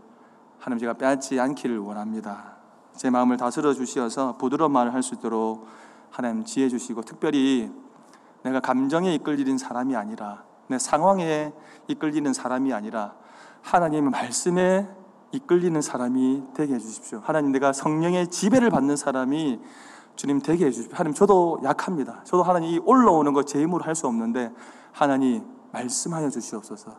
[0.60, 2.56] 하나님 제가 빼앗지 않기를 원합니다.
[2.94, 5.68] 제 마음을 다스려 주시어서 부드러운 말을 할 수 있도록
[6.12, 7.72] 하나님 지혜 주시고 특별히
[8.44, 10.45] 내가 감정에 이끌리는 사람이 아니라 내
[10.80, 11.54] 상황에
[11.88, 13.14] 이끌리는 사람이 아니라
[13.62, 14.88] 하나님의 말씀에
[15.32, 17.22] 이끌리는 사람이 되게 해주십시오.
[17.24, 19.60] 하나님 내가 성령의 지배를 받는 사람이
[20.16, 20.96] 주님 되게 해주십시오.
[20.96, 22.22] 하나님 저도 약합니다.
[22.24, 24.52] 저도 하나님 이 올라오는 거 제 힘으로 할 수 없는데
[24.92, 26.92] 하나님 말씀하여 주시옵소서.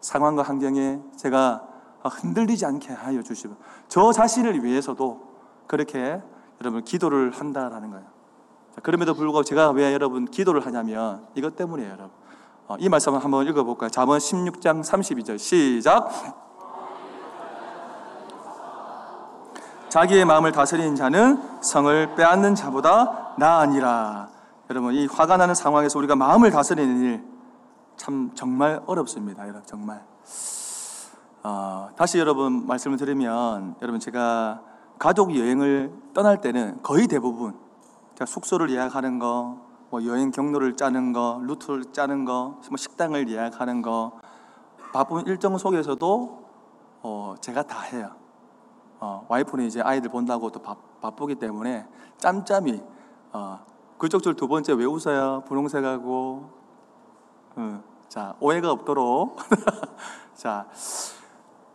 [0.00, 1.66] 상황과 환경에 제가
[2.02, 3.56] 흔들리지 않게 하여 주시고
[3.88, 5.20] 저 자신을 위해서도
[5.66, 6.20] 그렇게
[6.60, 8.06] 여러분 기도를 한다라는 거예요.
[8.74, 12.10] 자, 그럼에도 불구하고 제가 왜 여러분 기도를 하냐면 이것 때문이에요, 여러분.
[12.66, 13.90] 어, 이 말씀을 한번 읽어볼까요?
[13.90, 16.08] 잠언 16장 32절 시작.
[19.88, 24.28] 자기의 마음을 다스리는 자는 성을 빼앗는 자보다 나아니라.
[24.70, 27.34] 여러분 이 화가 나는 상황에서 우리가 마음을 다스리는 일
[27.96, 29.44] 참 정말 어렵습니다.
[29.44, 30.04] 여러분 정말.
[31.42, 34.62] 어, 다시 여러분 말씀을 드리면 여러분 제가
[34.98, 37.54] 가족 여행을 떠날 때는 거의 대부분
[38.14, 39.63] 제가 숙소를 예약하는 거,
[39.94, 44.18] 뭐 여행 경로를 짜는 거, 루트를 짜는 거, 뭐 식당을 예약하는 거
[44.92, 46.44] 바쁜 일정 속에서도
[47.04, 48.10] 어, 제가 다 해요.
[48.98, 51.86] 어, 와이프는 이제 아이들 본다고 또 바, 바쁘기 때문에
[52.18, 52.82] 짬짬이
[53.34, 53.60] 어,
[53.96, 55.44] 그쪽 줄 두 번째 왜 웃어요?
[55.46, 56.50] 분홍색하고
[57.58, 59.36] 음, 자 오해가 없도록
[60.34, 60.66] 자,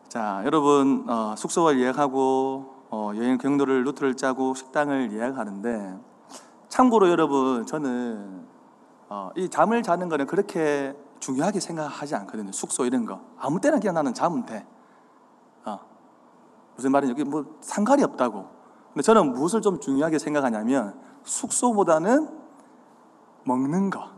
[0.09, 6.08] 자 여러분 어, 숙소를 예약하고 어, 여행 경로를 루트를 짜고 식당을 예약하는데
[6.79, 8.45] 참고로 여러분 저는
[9.09, 12.53] 어, 이 잠을 자는 거는 그렇게 중요하게 생각하지 않거든요.
[12.53, 14.65] 숙소 이런 거 아무 때나 그냥 나는 자면 돼.
[15.65, 15.77] 어,
[16.77, 18.47] 무슨 말이냐 여기 뭐 상관이 없다고.
[18.93, 22.29] 근데 저는 무엇을 좀 중요하게 생각하냐면 숙소보다는
[23.43, 24.09] 먹는 거.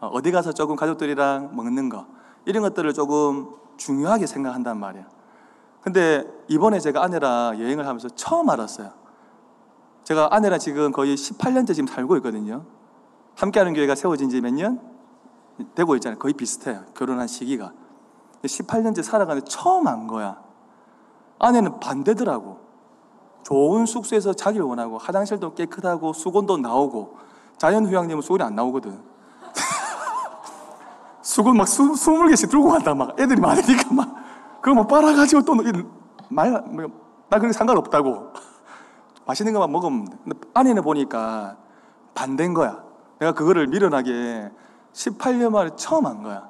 [0.00, 2.04] 어, 어디 가서 조금 가족들이랑 먹는 거
[2.46, 5.06] 이런 것들을 조금 중요하게 생각한단 말이야.
[5.82, 8.99] 근데 이번에 제가 아내랑 여행을 하면서 처음 알았어요.
[10.10, 12.64] 제가 아내랑 지금 거의 18년째 지금 살고 있거든요.
[13.36, 14.80] 함께하는 교회가 세워진 지 몇 년?
[15.76, 16.18] 되고 있잖아요.
[16.18, 16.82] 거의 비슷해요.
[16.96, 17.72] 결혼한 시기가.
[18.42, 20.42] 18년째 살아가는데 처음 안 거야.
[21.38, 22.58] 아내는 반대더라고.
[23.44, 27.16] 좋은 숙소에서 자기를 원하고 화장실도 깨끗하고 수건도 나오고
[27.58, 29.00] 자연휴양림은 수건이 안 나오거든.
[31.22, 32.94] 수건 막 수, 20개씩 들고 간다.
[32.94, 34.12] 막 애들이 많으니까 막.
[34.60, 35.54] 그거 막 빨아가지고 또
[36.30, 36.88] 말, 뭐,
[37.28, 38.49] 나 그런 상관없다고.
[39.30, 40.08] 맛있는 것만 먹으면
[40.54, 41.56] 아내는 보니까
[42.14, 42.82] 반대인 거야.
[43.20, 44.50] 내가 그거를 미련하게
[44.92, 46.48] 18년 만에 처음 한 거야.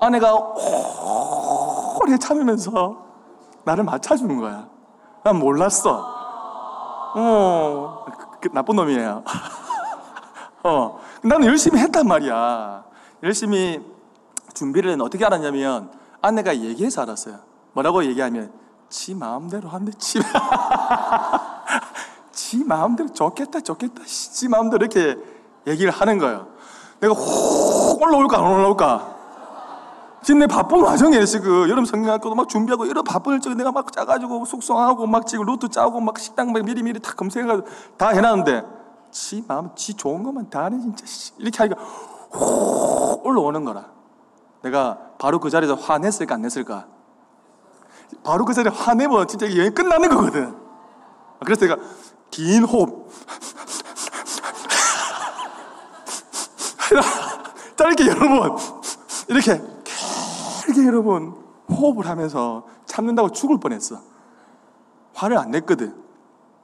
[0.00, 0.34] 아내가
[1.98, 3.02] 오래 참으면서
[3.64, 4.68] 나를 맞춰주는 거야.
[5.24, 6.20] 난 몰랐어.
[7.14, 9.24] 어, 그, 그, 나쁜 놈이에요.
[10.64, 12.84] 어, 나는 열심히 했단 말이야.
[13.22, 13.80] 열심히
[14.52, 17.38] 준비를 어떻게 알았냐면 아내가 얘기해서 알았어요.
[17.72, 18.52] 뭐라고 얘기하면
[18.90, 20.18] 지 마음대로 한대 지,
[22.32, 25.18] 지 마음대로 좋겠다 좋겠다 지 마음대로 이렇게
[25.66, 26.48] 얘기를 하는 거예요.
[27.00, 29.16] 내가 훅 올라올까 안 올라올까?
[30.22, 34.44] 지금 내 바쁜 와중에 지금 여름 성경학교도 막 준비하고 이런 바쁜 일정에 내가 막 짜가지고
[34.44, 37.66] 숙성하고 막 지금 루트 짜고 막 식당 막 미리미리 다 검색해가지고
[37.96, 38.62] 다 해놨는데
[39.10, 41.04] 지 마음 지 좋은 것만 다 하네 진짜
[41.38, 41.80] 이렇게 하니까
[42.32, 43.86] 훅 올라오는 거라.
[44.62, 46.86] 내가 바로 그 자리에서 화냈을까 안 냈을까?
[48.22, 50.54] 바로 그 자리에 화내면 진짜 여행 끝나는 거거든.
[51.44, 51.76] 그래서 내가
[52.30, 53.10] 긴 호흡.
[57.76, 58.56] 짧게 여러분,
[59.28, 59.60] 이렇게
[60.64, 61.34] 길게 여러분
[61.68, 64.00] 호흡을 하면서 참는다고 죽을 뻔했어.
[65.14, 65.94] 화를 안 냈거든.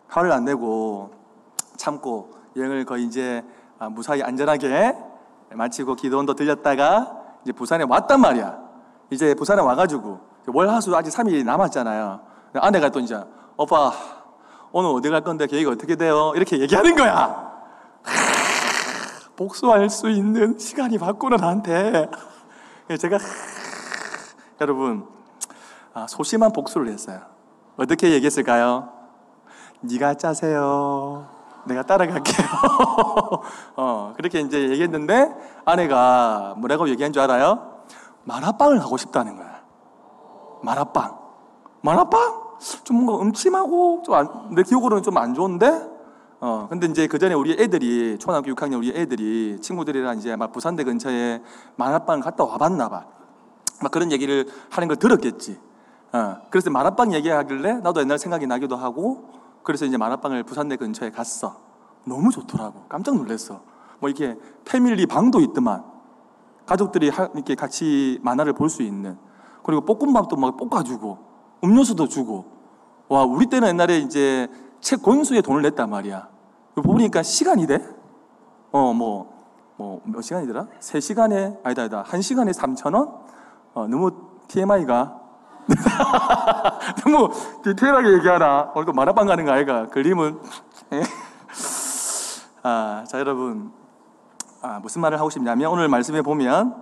[0.08, 1.10] 화를 안 내고
[1.76, 3.44] 참고 여행을 거의 이제
[3.78, 4.96] 아, 무사히 안전하게
[5.50, 8.58] 마치고 기도원도 들렸다가 이제 부산에 왔단 말이야.
[9.10, 12.20] 이제 부산에 와가지고 월화수 아직 3일이 남았잖아요.
[12.54, 13.22] 아내가 또 이제
[13.56, 13.92] 오빠
[14.78, 16.34] 오늘 어디 갈 건데 계획이 어떻게 돼요?
[16.36, 17.50] 이렇게 얘기하는 거야.
[19.34, 22.10] 복수할 수 있는 시간이 받고는 나한테
[23.00, 23.16] 제가
[24.60, 25.08] 여러분
[25.94, 27.22] 아, 소심한 복수를 했어요.
[27.78, 28.92] 어떻게 얘기했을까요?
[29.80, 31.26] 네가 짜세요.
[31.64, 32.46] 내가 따라갈게요.
[33.76, 37.80] 어, 그렇게 이제 얘기했는데 아내가 뭐라고 얘기한 줄 알아요?
[38.24, 39.62] 마라빵을 하고 싶다는 거야.
[40.62, 41.18] 마라빵.
[41.80, 42.45] 마라빵?
[42.84, 45.90] 좀 뭔가 음침하고 좀 안, 내 기억으로는 좀 안 좋은데
[46.40, 50.84] 어, 근데 이제 그 전에 우리 애들이, 초등학교 6학년 우리 애들이 친구들이랑 이제 막 부산대
[50.84, 51.42] 근처에
[51.76, 53.06] 마라빵 갔다 와봤나 봐.
[53.82, 55.58] 막 그런 얘기를 하는 걸 들었겠지.
[56.12, 59.30] 어, 그래서 마라빵 얘기하길래 나도 옛날 생각이 나기도 하고
[59.62, 61.56] 그래서 이제 마라빵을 부산대 근처에 갔어.
[62.04, 62.84] 너무 좋더라고.
[62.88, 63.62] 깜짝 놀랐어.
[63.98, 65.84] 뭐 이렇게 패밀리 방도 있더만.
[66.66, 69.16] 가족들이 이렇게 같이 만화를 볼 수 있는.
[69.62, 71.18] 그리고 볶음밥도 막 볶아주고,
[71.62, 72.44] 음료수도 주고.
[73.08, 74.48] 와, 우리 때는 옛날에 이제
[74.80, 76.28] 책 권수에 돈을 냈단 말이야.
[76.82, 77.86] 보니까 시간이 돼?
[78.72, 79.32] 어, 뭐,
[79.76, 80.66] 뭐, 몇 시간이더라?
[80.80, 82.04] 3 시간에, 아니다, 아니다.
[82.12, 83.20] 1 시간에 3,000원?
[83.74, 84.10] 어, 너무
[84.48, 85.20] TMI가.
[87.02, 87.30] 너무
[87.64, 88.70] 디테일하게 얘기하나?
[88.74, 89.88] 오늘 또 만화방 가는 거 아이가?
[89.88, 90.40] 그림은.
[90.92, 91.02] 예?
[92.62, 93.72] 아, 자, 여러분.
[94.62, 96.74] 아, 무슨 말을 하고 싶냐면 오늘 말씀에 보면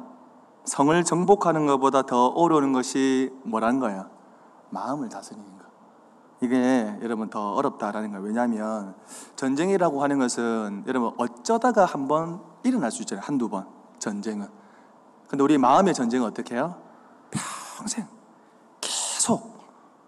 [0.65, 4.07] 성을 정복하는 것보다 더 어려운 것이 뭐라는 거예요?
[4.75, 5.65] 마음을 다스리는 거.
[6.41, 8.25] 이게 여러분 더 어렵다라는 거예요.
[8.25, 8.95] 왜냐하면
[9.37, 13.25] 전쟁이라고 하는 것은 여러분 어쩌다가 한 번 일어날 수 있잖아요.
[13.25, 13.67] 한두 번.
[13.99, 14.47] 전쟁은.
[15.29, 16.77] 근데 우리 마음의 전쟁은 어떻게 해요?
[17.79, 18.07] 평생
[18.81, 19.55] 계속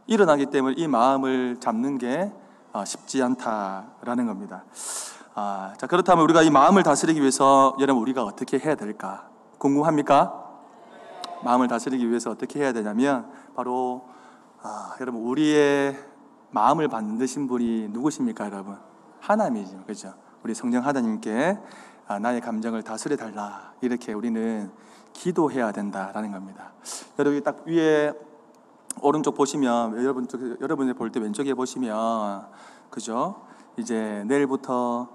[0.07, 2.33] 일어나기 때문에 이 마음을 잡는 게
[2.73, 4.65] 어, 쉽지 않다라는 겁니다.
[5.35, 9.29] 아, 자 그렇다면 우리가 이 마음을 다스리기 위해서 여러분 우리가 어떻게 해야 될까?
[9.59, 10.43] 궁금합니까?
[11.45, 14.09] 마음을 다스리기 위해서 어떻게 해야 되냐면 바로
[14.69, 15.97] 아, 여러분 우리의
[16.51, 18.77] 마음을 만드신 분이 누구십니까, 여러분?
[19.21, 20.13] 하나님이죠, 그렇죠?
[20.43, 21.57] 우리 성령 하나님께
[22.09, 24.73] 아, 나의 감정을 다스려 달라 이렇게 우리는
[25.13, 26.73] 기도해야 된다라는 겁니다.
[27.17, 28.13] 여러분 딱 위에
[29.01, 30.27] 오른쪽 보시면 여러분
[30.61, 32.49] 여러분이 볼 때 왼쪽에 보시면
[32.91, 33.43] 그죠?
[33.77, 35.09] 이제 내일부터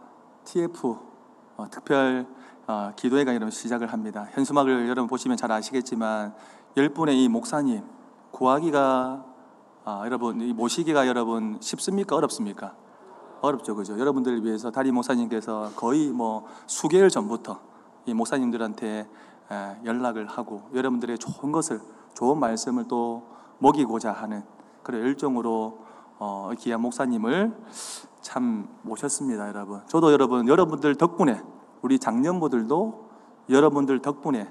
[0.45, 0.95] TF
[1.57, 2.25] 어, 특별
[2.67, 4.27] 어, 기도회가 여러분 시작을 합니다.
[4.31, 6.33] 현수막을 여러분 보시면 잘 아시겠지만
[6.77, 7.83] 열 분의 이 목사님
[8.31, 9.30] 구하기가
[9.83, 12.75] 아, 여러분 이 모시기가 여러분 쉽습니까 어렵습니까?
[13.41, 13.97] 어렵죠, 그죠?
[13.97, 17.59] 여러분들을 위해서 다리 목사님께서 거의 뭐 수개월 전부터
[18.05, 19.09] 이 목사님들한테
[19.83, 21.81] 연락을 하고 여러분들의 좋은 것을
[22.13, 23.27] 좋은 말씀을 또
[23.57, 24.43] 먹이고자 하는
[24.83, 25.79] 그런 열정으로
[26.19, 27.51] 어, 귀한 목사님을
[28.21, 29.81] 참 모셨습니다, 여러분.
[29.87, 31.41] 저도 여러분 여러분들 덕분에
[31.81, 33.09] 우리 장년부들도
[33.49, 34.47] 여러분들 덕분에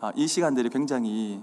[0.00, 1.40] 아, 이 시간들이 굉장히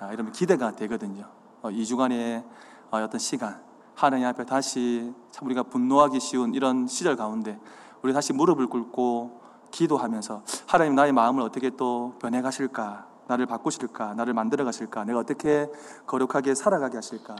[0.00, 1.28] 아, 여러분 기대가 되거든요.
[1.62, 2.44] 어, 이 주간의
[2.90, 3.60] 어, 어떤 시간
[3.94, 7.58] 하나님 앞에 다시 참 우리가 분노하기 쉬운 이런 시절 가운데
[8.02, 13.06] 우리 다시 무릎을 꿇고 기도하면서 하나님 나의 마음을 어떻게 또 변해 가실까?
[13.28, 14.14] 나를 바꾸실까?
[14.14, 15.04] 나를 만들어 가실까?
[15.04, 15.70] 내가 어떻게
[16.06, 17.36] 거룩하게 살아가게 하실까?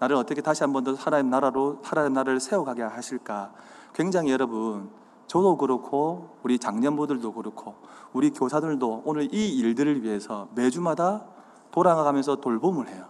[0.00, 3.52] 나를 어떻게 다시 한 번 더 하나님 나라로 하나님 나라를 세워가게 하실까?
[3.94, 4.90] 굉장히 여러분
[5.26, 7.76] 저도 그렇고 우리 장년부들도 그렇고
[8.12, 11.24] 우리 교사들도 오늘 이 일들을 위해서 매주마다
[11.70, 13.04] 돌아가면서 돌봄을 해요.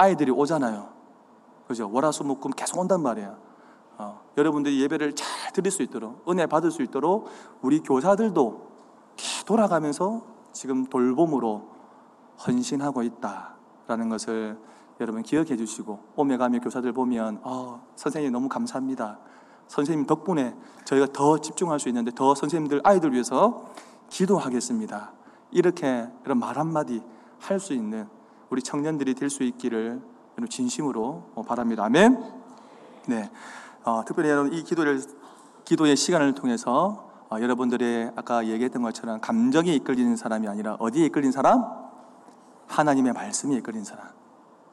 [0.00, 0.88] 아이들이 오잖아요.
[1.68, 1.90] 그죠?
[1.92, 3.36] 월화수목금 계속 온단 말이에요.
[3.98, 7.28] 어, 여러분들이 예배를 잘 드릴 수 있도록 은혜 받을 수 있도록
[7.60, 8.70] 우리 교사들도
[9.44, 10.22] 돌아가면서
[10.52, 11.68] 지금 돌봄으로
[12.46, 14.58] 헌신하고 있다라는 것을
[15.00, 19.18] 여러분 기억해 주시고 오메가미 교사들 보면 어, 선생님 너무 감사합니다.
[19.68, 23.66] 선생님 덕분에 저희가 더 집중할 수 있는데 더 선생님들 아이들 위해서
[24.08, 25.12] 기도하겠습니다.
[25.50, 27.02] 이렇게 이런 말 한마디
[27.38, 28.08] 할 수 있는
[28.50, 30.00] 우리 청년들이 될 수 있기를
[30.48, 31.84] 진심으로 바랍니다.
[31.84, 32.18] 아멘.
[33.06, 33.30] 네.
[33.84, 35.00] 어, 특별히 여러분 이 기도를
[35.64, 41.64] 기도의 시간을 통해서 어, 여러분들의 아까 얘기했던 것처럼 감정이 이끌리는 사람이 아니라 어디에 이끌린 사람?
[42.66, 44.06] 하나님의 말씀이 이끌린 사람.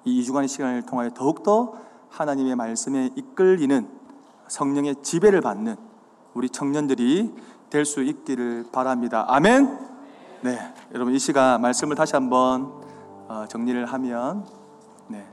[0.05, 1.73] 이 2주간의 시간을 통하여 더욱더
[2.09, 3.87] 하나님의 말씀에 이끌리는
[4.47, 5.75] 성령의 지배를 받는
[6.33, 7.33] 우리 청년들이
[7.69, 9.25] 될 수 있기를 바랍니다.
[9.27, 9.87] 아멘.
[10.41, 12.86] 네, 여러분 이 시간 말씀을 다시 한번 어,
[13.47, 14.45] 정리를 하면,
[15.07, 15.25] 네,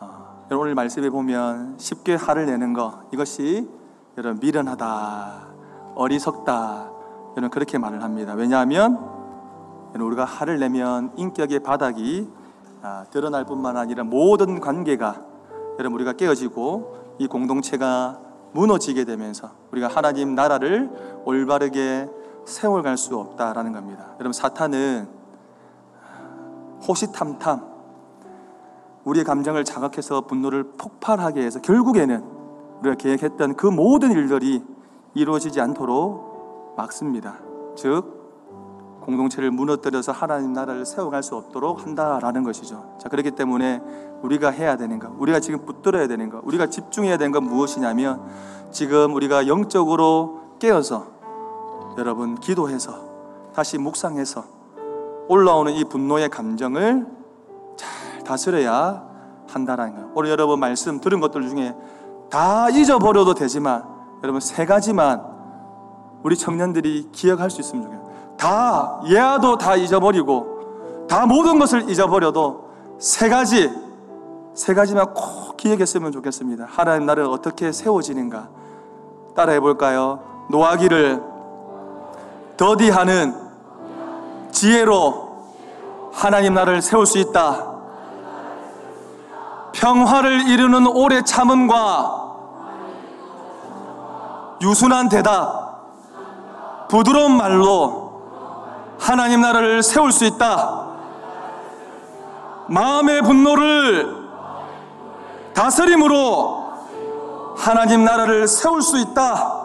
[0.00, 3.68] 어, 오늘 말씀에 보면 쉽게 화를 내는 것 이것이
[4.16, 5.48] 여러분 미련하다,
[5.94, 6.90] 어리석다,
[7.32, 8.34] 여러분 그렇게 말을 합니다.
[8.34, 8.98] 왜냐하면
[9.94, 12.28] 여러분 우리가 화를 내면 인격의 바닥이
[12.82, 15.22] 아, 드러날 뿐만 아니라 모든 관계가
[15.78, 18.18] 여러분 우리가 깨어지고 이 공동체가
[18.52, 20.90] 무너지게 되면서 우리가 하나님 나라를
[21.24, 22.08] 올바르게
[22.44, 24.08] 세워갈 수 없다라는 겁니다.
[24.14, 25.21] 여러분 사탄은
[26.86, 27.72] 호시탐탐
[29.04, 32.24] 우리의 감정을 자극해서 분노를 폭발하게 해서 결국에는
[32.80, 34.62] 우리가 계획했던 그 모든 일들이
[35.14, 37.38] 이루어지지 않도록 막습니다.
[37.76, 38.22] 즉
[39.02, 42.96] 공동체를 무너뜨려서 하나님 나라를 세워갈 수 없도록 한다라는 것이죠.
[42.98, 43.82] 자, 그렇기 때문에
[44.22, 48.22] 우리가 해야 되는 것, 우리가 지금 붙들어야 되는 것, 우리가 집중해야 되는 건 무엇이냐면
[48.70, 51.06] 지금 우리가 영적으로 깨어서
[51.98, 52.94] 여러분 기도해서
[53.54, 54.61] 다시 묵상해서
[55.28, 57.06] 올라오는 이 분노의 감정을
[57.76, 59.04] 잘 다스려야
[59.48, 60.10] 한다라는 거예요.
[60.14, 61.74] 오늘 여러분 말씀 들은 것들 중에
[62.30, 63.84] 다 잊어버려도 되지만
[64.22, 65.22] 여러분 세 가지만
[66.22, 68.36] 우리 청년들이 기억할 수 있으면 좋겠어요.
[68.36, 73.70] 다 예아도 다 잊어버리고 다 모든 것을 잊어버려도 세 가지
[74.54, 76.66] 세 가지만 꼭 기억했으면 좋겠습니다.
[76.68, 78.48] 하나님 나를 어떻게 세워지는가
[79.34, 80.20] 따라해 볼까요?
[80.50, 81.22] 노하기를
[82.56, 83.34] 더디하는
[84.52, 85.32] 지혜로
[86.12, 87.72] 하나님 나를 세울 수 있다.
[89.72, 92.22] 평화를 이루는 오래 참음과
[94.60, 98.22] 유순한 대답, 부드러운 말로
[99.00, 100.86] 하나님 나라를 세울 수 있다.
[102.68, 104.22] 마음의 분노를
[105.54, 106.62] 다스림으로
[107.56, 109.61] 하나님 나라를 세울 수 있다.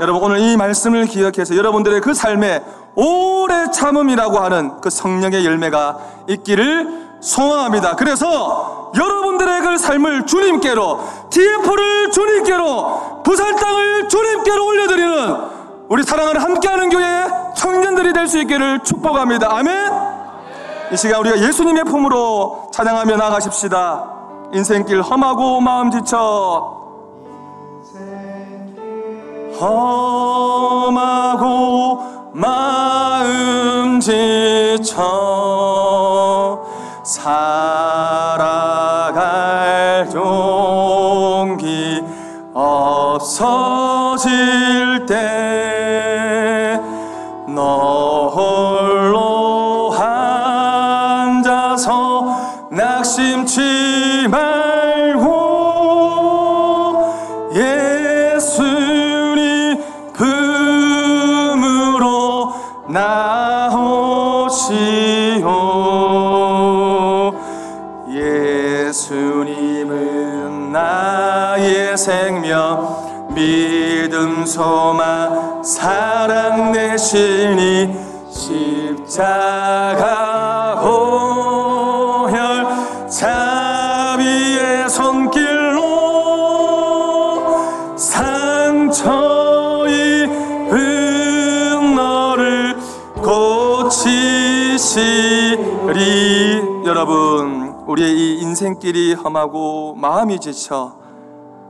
[0.00, 2.62] 여러분 오늘 이 말씀을 기억해서 여러분들의 그 삶에
[2.94, 7.96] 오래 참음이라고 하는 그 성령의 열매가 있기를 소망합니다.
[7.96, 15.36] 그래서 여러분들의 그 삶을 주님께로 TF를 주님께로 부산 땅을 주님께로 올려드리는
[15.88, 17.26] 우리 사랑하는 함께하는 교회
[17.56, 19.56] 청년들이 될 수 있기를 축복합니다.
[19.56, 19.92] 아멘.
[20.92, 24.12] 이 시간 우리가 예수님의 품으로 찬양하며 나가십시다.
[24.52, 26.85] 인생길 험하고 마음 지쳐
[29.60, 31.36] 험하고
[32.32, 35.02] 마음 지쳐
[79.16, 82.66] 십자가 보혈
[83.08, 85.80] 자비의 손길로
[87.96, 92.76] 상처 입은 너를
[93.14, 94.26] 고치시리.
[96.84, 100.98] 여러분 우리의 이 인생길이 험하고 마음이 지쳐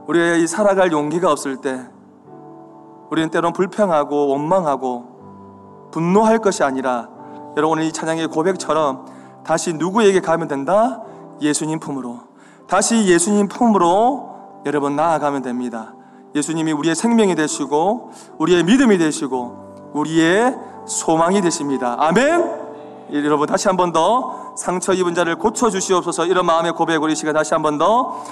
[0.07, 1.79] 우리의 이 살아갈 용기가 없을 때
[3.09, 7.15] 우리는 때론 불평하고 원망하고 분노할 것이 아니라
[7.57, 9.05] 여러분 이 찬양의 고백처럼
[9.43, 11.01] 다시 누구에게 가면 된다?
[11.41, 12.19] 예수님 품으로.
[12.67, 15.93] 다시 예수님 품으로 여러분 나아가면 됩니다.
[16.35, 20.55] 예수님이 우리의 생명이 되시고 우리의 믿음이 되시고 우리의
[20.85, 21.95] 소망이 되십니다.
[21.99, 22.67] 아멘.
[23.13, 26.25] 여러분 다시 한 번 더 상처 입은 자를 고쳐 주시옵소서.
[26.25, 28.23] 이런 마음의 고백 우리 시간 다시 한 번 더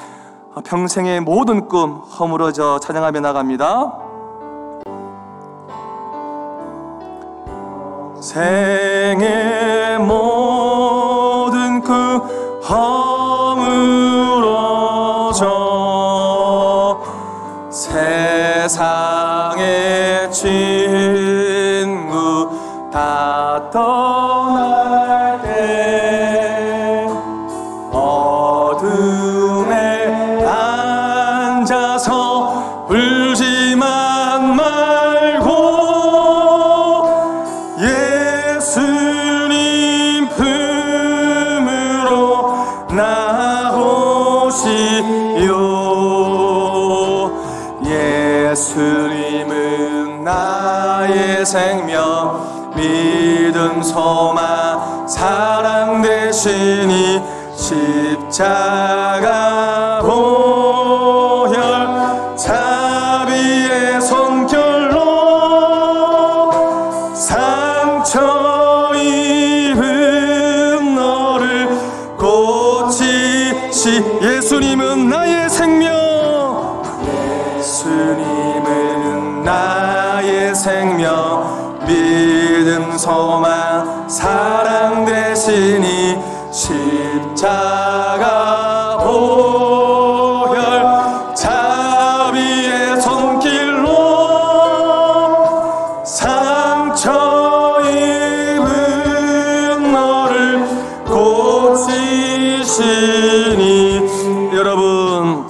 [0.64, 4.00] 평생의 모든 꿈 허물어져 찬양하며 나갑니다.
[8.26, 13.05] 생의 모든 꿈허
[51.46, 57.22] 생명 믿음 소망 사랑 되시니
[57.56, 59.45] 십자가
[103.26, 105.46] 고치시니 여러분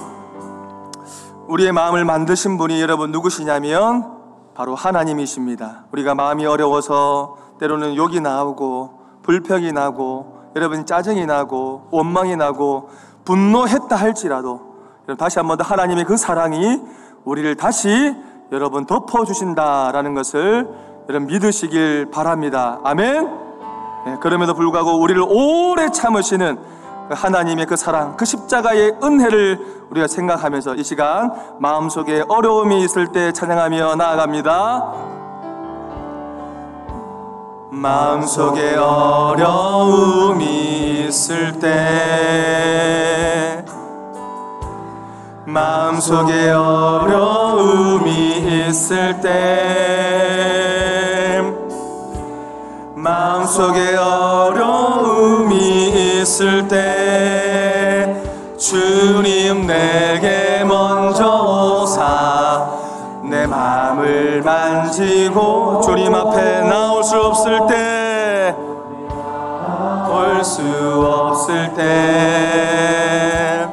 [1.46, 4.16] 우리의 마음을 만드신 분이 여러분 누구시냐면
[4.54, 5.84] 바로 하나님이십니다.
[5.92, 12.88] 우리가 마음이 어려워서 때로는 욕이 나오고 불평이 나고 여러분 짜증이 나고 원망이 나고
[13.26, 14.60] 분노했다 할지라도
[15.18, 16.80] 다시 한 번 더 하나님의 그 사랑이
[17.24, 18.14] 우리를 다시
[18.52, 20.66] 여러분 덮어 주신다라는 것을
[21.10, 22.80] 여러분 믿으시길 바랍니다.
[22.84, 23.46] 아멘.
[24.06, 26.75] 네, 그럼에도 불구하고 우리를 오래 참으시는 그
[27.10, 33.96] 하나님의 그 사랑, 그 십자가의 은혜를 우리가 생각하면서 이 시간 마음속에 어려움이 있을 때 찬양하며
[33.96, 35.16] 나아갑니다.
[37.70, 40.44] 마음속에 어려움이
[41.06, 42.76] 있을 때
[45.44, 48.08] 마음속에 어려움이
[48.68, 50.46] 있을 때
[52.94, 55.15] 마음속에 어려움이
[56.26, 58.20] 있을 때
[58.58, 62.68] 주님 내게 먼저 오사
[63.22, 67.60] 내 마음을 만지고 주님 앞에 나올 수 없을
[70.08, 70.62] 때올수
[71.06, 73.68] 없을 때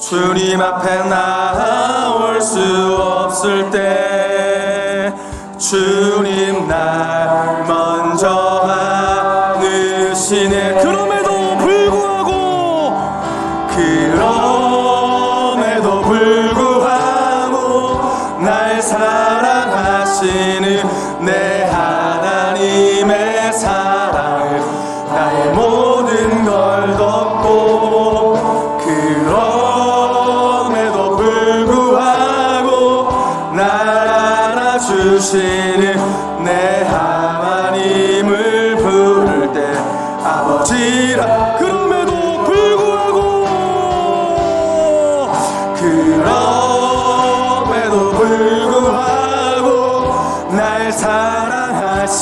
[0.08, 2.95] 주님 앞에 나올 수
[3.36, 5.12] 없을 때
[5.58, 6.35] 주님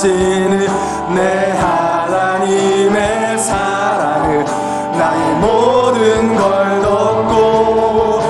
[0.05, 0.69] 사랑하시는
[1.15, 4.45] 내 하나님의 사랑을
[4.99, 8.21] 나의 모든 걸 덮고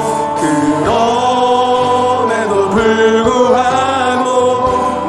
[0.85, 4.29] 그럼에도 불구하고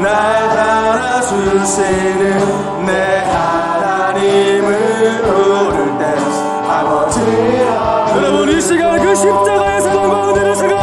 [0.01, 0.09] 날
[0.57, 2.23] 알아주시는
[2.85, 6.03] 내 하나님을 부를 때
[6.67, 7.19] 아버지
[8.15, 10.74] 여러분 이 시간 그 십자가의 사랑과 은혜를 생각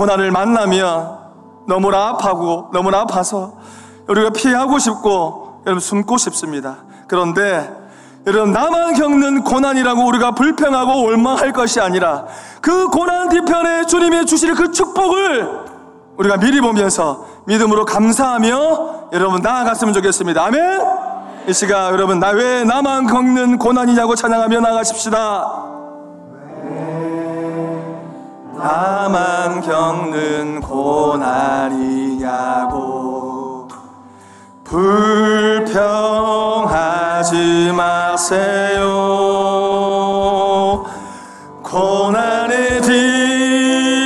[0.00, 1.18] 고난을 만나면
[1.66, 3.52] 너무나 아파하고 너무나 아파서
[4.08, 6.78] 우리가 피하고 싶고 여러분 숨고 싶습니다.
[7.06, 7.70] 그런데
[8.26, 12.24] 여러분 나만 겪는 고난이라고 우리가 불평하고 원망할 것이 아니라
[12.62, 15.66] 그 고난 뒤편에 주님이 주실 그 축복을
[16.16, 20.42] 우리가 미리 보면서 믿음으로 감사하며 여러분 나아갔으면 좋겠습니다.
[20.46, 20.80] 아멘.
[21.46, 25.79] 이 시간 여러분 나 왜 나만 겪는 고난이냐고 찬양하며 나가십시다
[28.60, 32.20] 나만 겪는 고난이냐고.
[34.64, 35.72] 불평하지
[37.74, 38.84] 마세요.
[41.62, 42.82] 고난의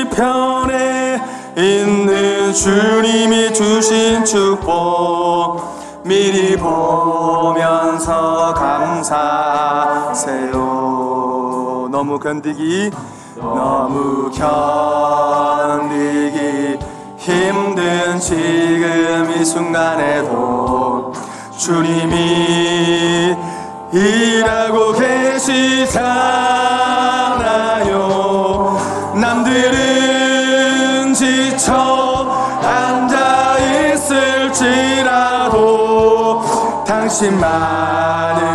[0.06, 1.20] 뒤편에
[1.56, 5.60] 있는 주님이 주신 축복
[6.04, 10.52] 미리 보면서 감사하세요.
[11.90, 12.92] 너무 견디기
[13.36, 15.98] 너무 견디기
[17.18, 21.12] 힘든 지금 이 순간에도
[21.56, 23.36] 주님이
[23.92, 25.94] 일하고 계시잖아요.
[29.20, 31.72] 남들은 지쳐
[32.62, 33.58] 앉아
[33.94, 35.54] 있을지라도
[36.86, 38.53] 당신만은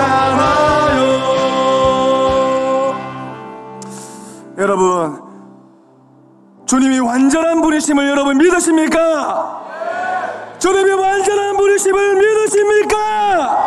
[0.00, 1.04] 있잖아요
[4.58, 5.22] 여러분
[6.66, 9.60] 주님이 완전한 분이심을 여러분 믿으십니까?
[10.58, 13.58] 주님이 완전한 분이심을 믿으십니까?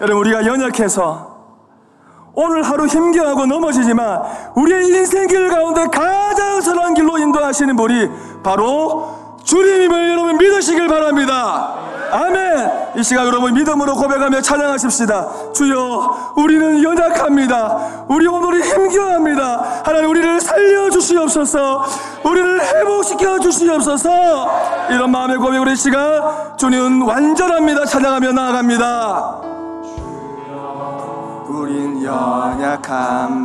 [0.00, 1.36] 여러분 우리가 연약해서
[2.34, 4.22] 오늘 하루 힘겨하고 넘어지지만
[4.54, 8.08] 우리의 인생길 가운데 가장 선한 길로 인도하시는 분이
[8.42, 11.85] 바로 주님임을 여러분 믿으시길 바랍니다.
[12.12, 12.96] 아멘.
[12.96, 15.52] 이 시간 여러분 믿음으로 고백하며 찬양하십시다.
[15.52, 18.06] 주여, 우리는 연약합니다.
[18.08, 19.82] 우리 오늘이 힘겨합니다.
[19.84, 21.84] 하나님 우리를 살려 주시옵소서.
[22.24, 24.08] 우리를 회복시켜 주시옵소서.
[24.90, 27.84] 이런 마음의 고백으로 이 시간 주님은 완전합니다.
[27.84, 29.40] 찬양하며 나아갑니다.
[31.48, 33.36] 우린 연약합니다.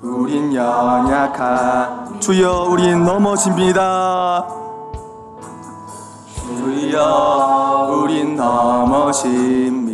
[0.00, 4.46] 우린 연약한 주여 우린 넘어집니다.
[6.46, 9.92] 주여 우린 넘어집니다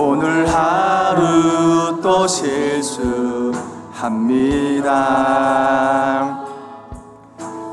[0.00, 3.58] 오늘 하루 또 실수합니다.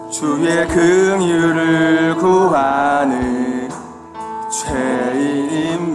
[0.09, 3.69] 주의 긍휼을 구하는
[4.49, 5.91] 죄인입니다.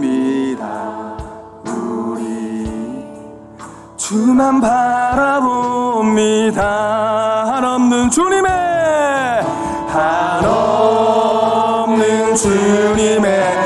[1.65, 3.03] 우리
[3.97, 5.51] 주만 바라봅니다.
[7.55, 8.51] 한없는 주님의
[9.89, 10.77] 한없는
[12.37, 13.60] 주님의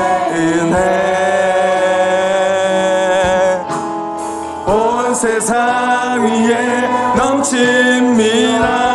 [7.52, 8.85] 넘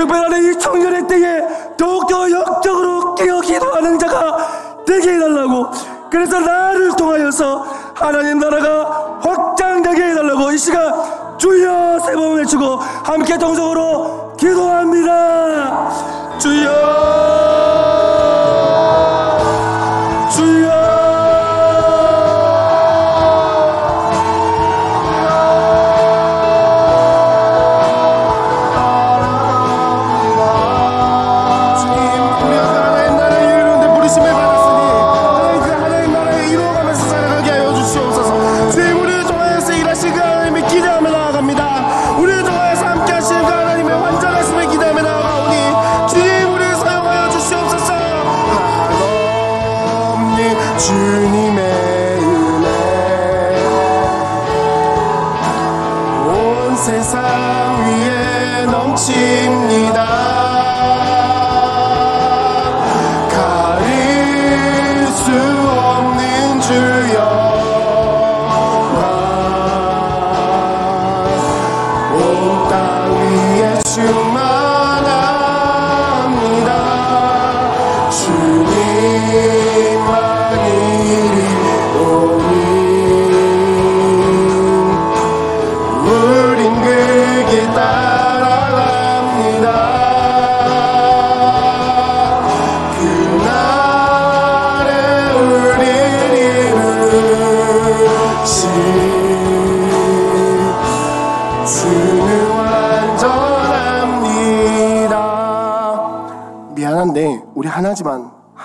[0.00, 1.42] 특별한 이 청년의 때에
[1.76, 5.66] 더욱더 역적으로 깨어 기도하는 자가 되게 해달라고.
[6.10, 10.92] 그래서 나를 통하여서 하나님 나라가 확장되게 해달라고 이 시간
[11.38, 15.90] 주여 세 번 외치고 함께 동성으로 기도합니다.
[16.38, 17.89] 주여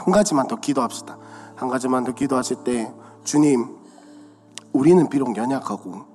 [0.05, 1.17] 한 가지만 더 기도합시다.
[1.55, 3.75] 한 가지만 더 기도하실 때 주님
[4.71, 6.05] 우리는 비록 연약하고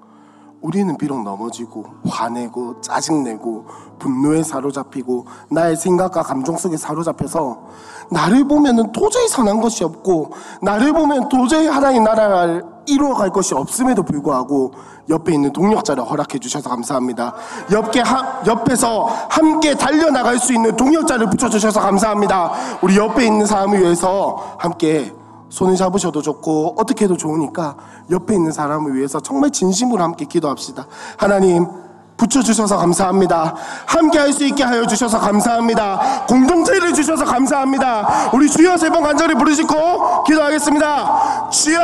[0.61, 3.67] 우리는 비록 넘어지고 화내고 짜증내고
[3.99, 7.65] 분노에 사로잡히고 나의 생각과 감정 속에 사로잡혀서
[8.13, 9.10] 나를 보면은 도저히
[9.41, 14.73] 선한 것이 없고 나를 보면 도저히 하나님 나라를 이루어갈 것이 없음에도 불구하고
[15.09, 17.35] 옆에 있는 동력자를 허락해 주셔서 감사합니다.
[17.73, 22.53] 옆에 하, 옆에서 함께 달려나갈 수 있는 동력자를 붙여주셔서 감사합니다.
[22.83, 25.13] 우리 옆에 있는 사람을 위해서 함께
[25.49, 27.77] 손을 잡으셔도 좋고 어떻게 해도 좋으니까
[28.11, 30.87] 옆에 있는 사람을 위해서 정말 진심으로 함께 기도합시다.
[31.17, 31.67] 하나님
[32.21, 33.55] 붙여주셔서 감사합니다.
[33.87, 36.25] 함께 할 수 있게 하여 주셔서 감사합니다.
[36.29, 38.31] 공동체를 주셔서 감사합니다.
[38.33, 41.51] 우리 주여 세 번 간절히 부르시고 기도하겠습니다.
[41.51, 41.81] 주여!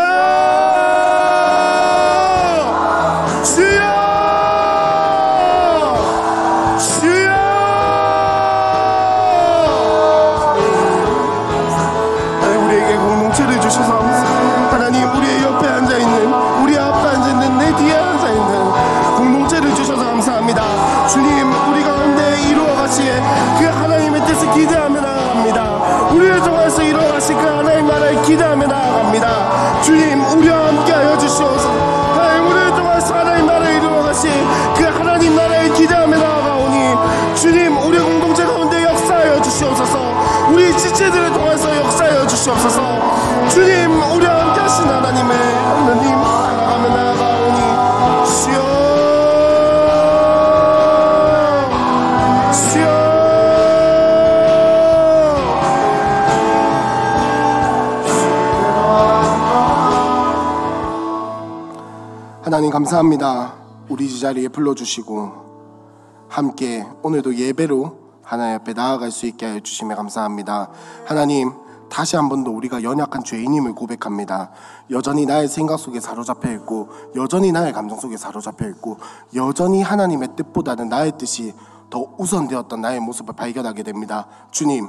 [62.77, 63.55] 감사합니다.
[63.89, 70.69] 우리 이 자리에 불러주시고 함께 오늘도 예배로 하나님 앞에 나아갈 수 있게 하여 주심에 감사합니다.
[71.07, 71.55] 하나님
[71.89, 74.51] 다시 한 번 더 우리가 연약한 죄인임을 고백합니다.
[74.91, 78.99] 여전히 나의 생각 속에 사로잡혀 있고 여전히 나의 감정 속에 사로잡혀 있고
[79.35, 81.55] 여전히 하나님의 뜻보다는 나의 뜻이
[81.89, 84.27] 더 우선되었던 나의 모습을 발견하게 됩니다.
[84.51, 84.87] 주님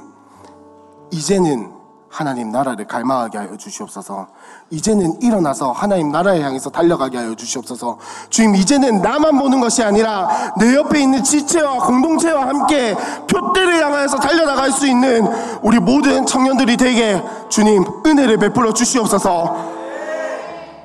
[1.10, 1.72] 이제는
[2.08, 4.28] 하나님 나라를 갈망하게 하여 주시옵소서.
[4.70, 7.98] 이제는 일어나서 하나님 나라를 향해서 달려가게 하여 주시옵소서.
[8.30, 12.94] 주님, 이제는 나만 보는 것이 아니라 내 옆에 있는 지체와 공동체와 함께
[13.30, 15.26] 표대를 향하여서 달려나갈 수 있는
[15.62, 19.78] 우리 모든 청년들이 되게 주님 은혜를 베풀어 주시옵소서.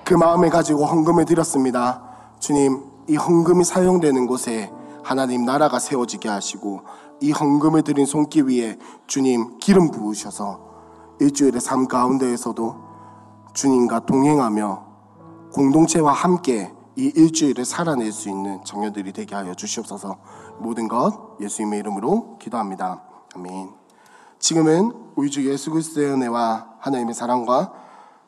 [0.04, 2.02] 그 마음을 가지고 헌금을 드렸습니다.
[2.40, 4.72] 주님, 이 헌금이 사용되는 곳에
[5.04, 6.82] 하나님 나라가 세워지게 하시고
[7.22, 8.78] 이 헌금을 드린 손길 위에
[9.08, 10.63] 주님 기름 부으셔서
[11.24, 12.76] 일주일의 삶 가운데에서도
[13.54, 14.86] 주님과 동행하며
[15.54, 20.18] 공동체와 함께 이 일주일을 살아낼 수 있는 청년들이 되게 하여 주시옵소서
[20.60, 23.04] 모든 것 예수님의 이름으로 기도합니다.
[23.36, 23.72] 아멘.
[24.38, 27.72] 지금은 우리 주 예수 그리스도의 은혜와 하나님의 사랑과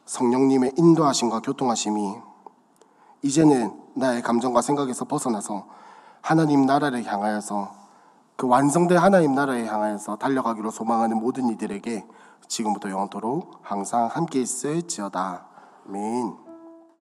[0.05, 2.15] 성령님의 인도하심과 교통하심이
[3.23, 5.67] 이제는 나의 감정과 생각에서 벗어나서
[6.21, 7.71] 하나님 나라를 향하여서
[8.35, 12.05] 그 완성된 하나님 나라에 향하여서 달려가기로 소망하는 모든 이들에게
[12.47, 15.47] 지금부터 영원토록 항상 함께 있을지어다.
[15.87, 16.44] 아멘.